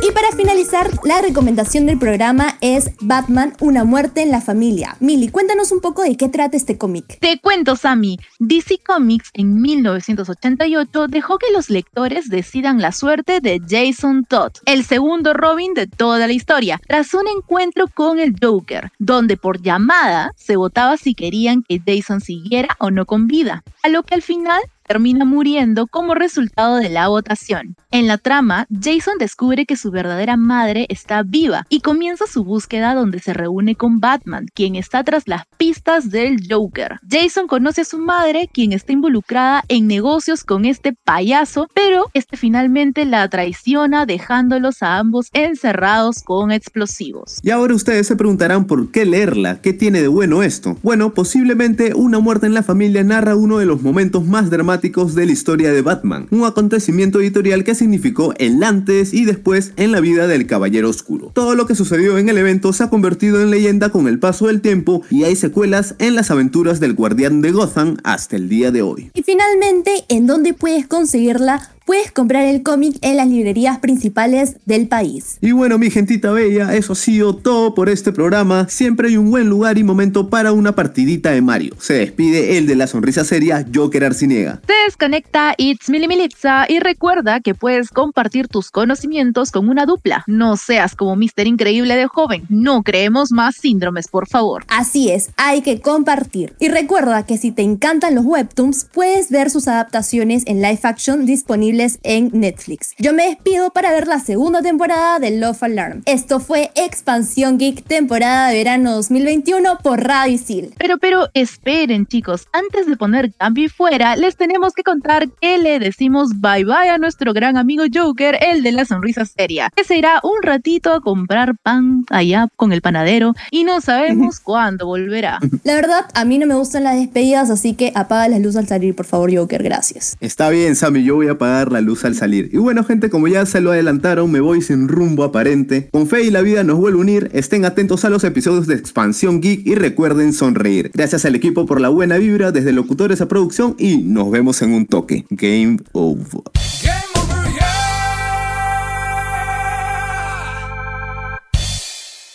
Y 0.00 0.12
para 0.12 0.30
finalizar, 0.32 0.90
la 1.04 1.20
recomendación 1.20 1.86
del 1.86 1.98
programa 1.98 2.56
es 2.60 2.92
Batman, 3.00 3.54
una 3.60 3.84
muerte 3.84 4.22
en 4.22 4.30
la 4.30 4.40
familia. 4.40 4.96
Mili, 5.00 5.28
cuéntanos 5.28 5.72
un 5.72 5.80
poco 5.80 6.02
de 6.02 6.16
qué 6.16 6.28
trata 6.28 6.56
este 6.56 6.78
cómic. 6.78 7.18
Te 7.18 7.40
cuento, 7.40 7.74
Sammy. 7.74 8.18
DC 8.38 8.78
Comics 8.86 9.30
en 9.34 9.60
1988 9.60 11.08
dejó 11.08 11.38
que 11.38 11.52
los 11.52 11.68
lectores 11.68 12.28
decidan 12.28 12.80
la 12.80 12.92
suerte 12.92 13.40
de 13.40 13.60
Jason 13.68 14.24
Todd, 14.24 14.52
el 14.66 14.84
segundo 14.84 15.34
Robin 15.34 15.74
de 15.74 15.88
toda 15.88 16.26
la 16.26 16.32
historia, 16.32 16.80
tras 16.86 17.12
un 17.14 17.26
encuentro 17.26 17.86
con 17.88 18.20
el 18.20 18.36
Joker, 18.40 18.92
donde 18.98 19.36
por 19.36 19.60
llamada 19.60 20.32
se 20.36 20.56
votaba 20.56 20.96
si 20.96 21.14
querían 21.14 21.62
que 21.62 21.82
Jason 21.84 22.20
siguiera 22.20 22.76
o 22.78 22.90
no 22.90 23.04
con 23.04 23.26
vida, 23.26 23.64
a 23.82 23.88
lo 23.88 24.04
que 24.04 24.14
al 24.14 24.22
final 24.22 24.60
termina 24.88 25.26
muriendo 25.26 25.86
como 25.86 26.14
resultado 26.14 26.76
de 26.76 26.88
la 26.88 27.08
votación. 27.08 27.76
En 27.90 28.06
la 28.06 28.16
trama, 28.16 28.66
Jason 28.70 29.18
descubre 29.18 29.66
que 29.66 29.76
su 29.76 29.90
verdadera 29.90 30.36
madre 30.36 30.86
está 30.88 31.22
viva 31.22 31.66
y 31.68 31.80
comienza 31.80 32.24
su 32.26 32.42
búsqueda 32.42 32.94
donde 32.94 33.18
se 33.18 33.34
reúne 33.34 33.76
con 33.76 34.00
Batman, 34.00 34.46
quien 34.54 34.76
está 34.76 35.04
tras 35.04 35.28
las 35.28 35.42
pistas 35.58 36.10
del 36.10 36.38
Joker. 36.48 36.98
Jason 37.08 37.46
conoce 37.46 37.82
a 37.82 37.84
su 37.84 37.98
madre, 37.98 38.48
quien 38.52 38.72
está 38.72 38.92
involucrada 38.92 39.62
en 39.68 39.86
negocios 39.86 40.42
con 40.42 40.64
este 40.64 40.94
payaso, 41.04 41.68
pero 41.74 42.06
este 42.14 42.38
finalmente 42.38 43.04
la 43.04 43.28
traiciona 43.28 44.06
dejándolos 44.06 44.82
a 44.82 44.96
ambos 44.96 45.28
encerrados 45.34 46.22
con 46.22 46.50
explosivos. 46.50 47.38
Y 47.42 47.50
ahora 47.50 47.74
ustedes 47.74 48.06
se 48.06 48.16
preguntarán 48.16 48.66
por 48.66 48.90
qué 48.90 49.04
leerla, 49.04 49.60
qué 49.60 49.74
tiene 49.74 50.00
de 50.00 50.08
bueno 50.08 50.42
esto. 50.42 50.76
Bueno, 50.82 51.12
posiblemente 51.12 51.92
Una 51.94 52.20
muerte 52.20 52.46
en 52.46 52.54
la 52.54 52.62
familia 52.62 53.04
narra 53.04 53.36
uno 53.36 53.58
de 53.58 53.66
los 53.66 53.82
momentos 53.82 54.24
más 54.24 54.50
dramáticos 54.50 54.77
de 54.80 55.26
la 55.26 55.32
historia 55.32 55.72
de 55.72 55.82
Batman, 55.82 56.28
un 56.30 56.44
acontecimiento 56.44 57.20
editorial 57.20 57.64
que 57.64 57.74
significó 57.74 58.32
el 58.38 58.62
antes 58.62 59.12
y 59.12 59.24
después 59.24 59.72
en 59.76 59.92
la 59.92 60.00
vida 60.00 60.26
del 60.26 60.46
Caballero 60.46 60.88
Oscuro. 60.88 61.30
Todo 61.34 61.54
lo 61.54 61.66
que 61.66 61.74
sucedió 61.74 62.16
en 62.16 62.28
el 62.28 62.38
evento 62.38 62.72
se 62.72 62.84
ha 62.84 62.90
convertido 62.90 63.42
en 63.42 63.50
leyenda 63.50 63.90
con 63.90 64.06
el 64.06 64.18
paso 64.18 64.46
del 64.46 64.60
tiempo 64.60 65.02
y 65.10 65.24
hay 65.24 65.36
secuelas 65.36 65.96
en 65.98 66.14
las 66.14 66.30
aventuras 66.30 66.78
del 66.80 66.94
Guardián 66.94 67.40
de 67.42 67.50
Gotham 67.50 67.96
hasta 68.04 68.36
el 68.36 68.48
día 68.48 68.70
de 68.70 68.82
hoy. 68.82 69.10
Y 69.14 69.22
finalmente, 69.22 70.04
¿en 70.08 70.26
dónde 70.26 70.54
puedes 70.54 70.86
conseguirla? 70.86 71.70
Puedes 71.88 72.12
comprar 72.12 72.44
el 72.44 72.62
cómic 72.62 72.98
en 73.00 73.16
las 73.16 73.28
librerías 73.28 73.78
principales 73.78 74.56
del 74.66 74.88
país. 74.88 75.38
Y 75.40 75.52
bueno, 75.52 75.78
mi 75.78 75.88
gentita 75.88 76.30
bella, 76.32 76.74
eso 76.74 76.92
ha 76.92 76.96
sido 76.96 77.34
todo 77.34 77.74
por 77.74 77.88
este 77.88 78.12
programa. 78.12 78.68
Siempre 78.68 79.08
hay 79.08 79.16
un 79.16 79.30
buen 79.30 79.48
lugar 79.48 79.78
y 79.78 79.84
momento 79.84 80.28
para 80.28 80.52
una 80.52 80.74
partidita 80.74 81.30
de 81.30 81.40
Mario. 81.40 81.76
Se 81.78 81.94
despide 81.94 82.58
el 82.58 82.66
de 82.66 82.76
la 82.76 82.88
sonrisa 82.88 83.24
seria, 83.24 83.64
Joker 83.74 84.04
Arciniega. 84.04 84.60
Se 84.66 84.74
desconecta 84.84 85.54
It's 85.56 85.88
Mili 85.88 86.08
Militza 86.08 86.66
y 86.68 86.78
recuerda 86.78 87.40
que 87.40 87.54
puedes 87.54 87.88
compartir 87.88 88.48
tus 88.48 88.70
conocimientos 88.70 89.50
con 89.50 89.70
una 89.70 89.86
dupla. 89.86 90.24
No 90.26 90.58
seas 90.58 90.94
como 90.94 91.16
Mister 91.16 91.46
Increíble 91.46 91.96
de 91.96 92.06
joven. 92.06 92.42
No 92.50 92.82
creemos 92.82 93.32
más 93.32 93.56
síndromes, 93.56 94.08
por 94.08 94.28
favor. 94.28 94.66
Así 94.68 95.08
es, 95.08 95.30
hay 95.38 95.62
que 95.62 95.80
compartir. 95.80 96.52
Y 96.60 96.68
recuerda 96.68 97.24
que 97.24 97.38
si 97.38 97.50
te 97.50 97.62
encantan 97.62 98.14
los 98.14 98.26
webtoons, 98.26 98.86
puedes 98.92 99.30
ver 99.30 99.48
sus 99.48 99.68
adaptaciones 99.68 100.42
en 100.44 100.60
live 100.60 100.80
action 100.82 101.24
disponibles 101.24 101.77
en 102.02 102.30
Netflix. 102.32 102.94
Yo 102.98 103.12
me 103.12 103.28
despido 103.28 103.70
para 103.70 103.92
ver 103.92 104.08
la 104.08 104.18
segunda 104.18 104.62
temporada 104.62 105.18
de 105.18 105.38
Love 105.38 105.62
Alarm. 105.62 106.02
Esto 106.06 106.40
fue 106.40 106.70
Expansión 106.74 107.58
Geek 107.58 107.84
temporada 107.84 108.48
de 108.48 108.56
verano 108.56 108.94
2021 108.96 109.78
por 109.82 110.02
Radio 110.02 110.34
Isil. 110.34 110.74
Pero, 110.78 110.98
pero, 110.98 111.28
esperen 111.34 112.06
chicos, 112.06 112.48
antes 112.52 112.86
de 112.86 112.96
poner 112.96 113.32
cambio 113.32 113.68
fuera, 113.70 114.16
les 114.16 114.36
tenemos 114.36 114.72
que 114.74 114.82
contar 114.82 115.28
que 115.40 115.58
le 115.58 115.78
decimos 115.78 116.40
bye 116.40 116.64
bye 116.64 116.90
a 116.90 116.98
nuestro 116.98 117.32
gran 117.32 117.56
amigo 117.56 117.84
Joker, 117.92 118.38
el 118.40 118.62
de 118.62 118.72
la 118.72 118.84
sonrisa 118.84 119.24
seria, 119.24 119.70
que 119.74 119.84
se 119.84 119.96
irá 119.96 120.20
un 120.22 120.42
ratito 120.42 120.92
a 120.92 121.00
comprar 121.00 121.56
pan 121.62 122.04
allá 122.10 122.48
con 122.56 122.72
el 122.72 122.82
panadero 122.82 123.34
y 123.50 123.64
no 123.64 123.80
sabemos 123.80 124.40
cuándo 124.42 124.86
volverá. 124.86 125.38
La 125.64 125.74
verdad, 125.74 126.06
a 126.14 126.24
mí 126.24 126.38
no 126.38 126.46
me 126.46 126.54
gustan 126.54 126.84
las 126.84 126.96
despedidas, 126.96 127.50
así 127.50 127.74
que 127.74 127.92
apaga 127.94 128.28
las 128.28 128.40
luces 128.40 128.56
al 128.56 128.66
salir, 128.66 128.96
por 128.96 129.06
favor, 129.06 129.34
Joker, 129.34 129.62
gracias. 129.62 130.16
Está 130.20 130.50
bien, 130.50 130.74
Sammy, 130.74 131.04
yo 131.04 131.16
voy 131.16 131.28
a 131.28 131.32
apagar 131.32 131.67
la 131.72 131.80
luz 131.80 132.04
al 132.04 132.14
salir. 132.14 132.50
Y 132.52 132.58
bueno, 132.58 132.84
gente, 132.84 133.10
como 133.10 133.28
ya 133.28 133.46
se 133.46 133.60
lo 133.60 133.72
adelantaron, 133.72 134.30
me 134.30 134.40
voy 134.40 134.62
sin 134.62 134.88
rumbo 134.88 135.24
aparente. 135.24 135.88
Con 135.92 136.06
fe 136.06 136.24
y 136.24 136.30
la 136.30 136.42
vida 136.42 136.64
nos 136.64 136.78
vuelve 136.78 136.98
a 136.98 137.02
unir. 137.02 137.30
Estén 137.32 137.64
atentos 137.64 138.04
a 138.04 138.10
los 138.10 138.24
episodios 138.24 138.66
de 138.66 138.74
Expansión 138.74 139.40
Geek 139.40 139.66
y 139.66 139.74
recuerden 139.74 140.32
sonreír. 140.32 140.90
Gracias 140.94 141.24
al 141.24 141.34
equipo 141.34 141.66
por 141.66 141.80
la 141.80 141.88
buena 141.88 142.18
vibra, 142.18 142.52
desde 142.52 142.72
locutores 142.72 143.20
a 143.20 143.28
producción 143.28 143.74
y 143.78 143.98
nos 143.98 144.30
vemos 144.30 144.62
en 144.62 144.72
un 144.72 144.86
toque. 144.86 145.24
Game 145.30 145.78
over. 145.92 146.42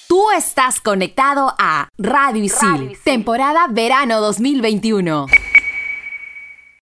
Tú 0.07 0.21
estás 0.37 0.79
conectado 0.79 1.53
a 1.57 1.89
Radio 1.97 2.43
Isil, 2.43 2.97
temporada 3.03 3.67
verano 3.67 4.21
2021. 4.21 5.25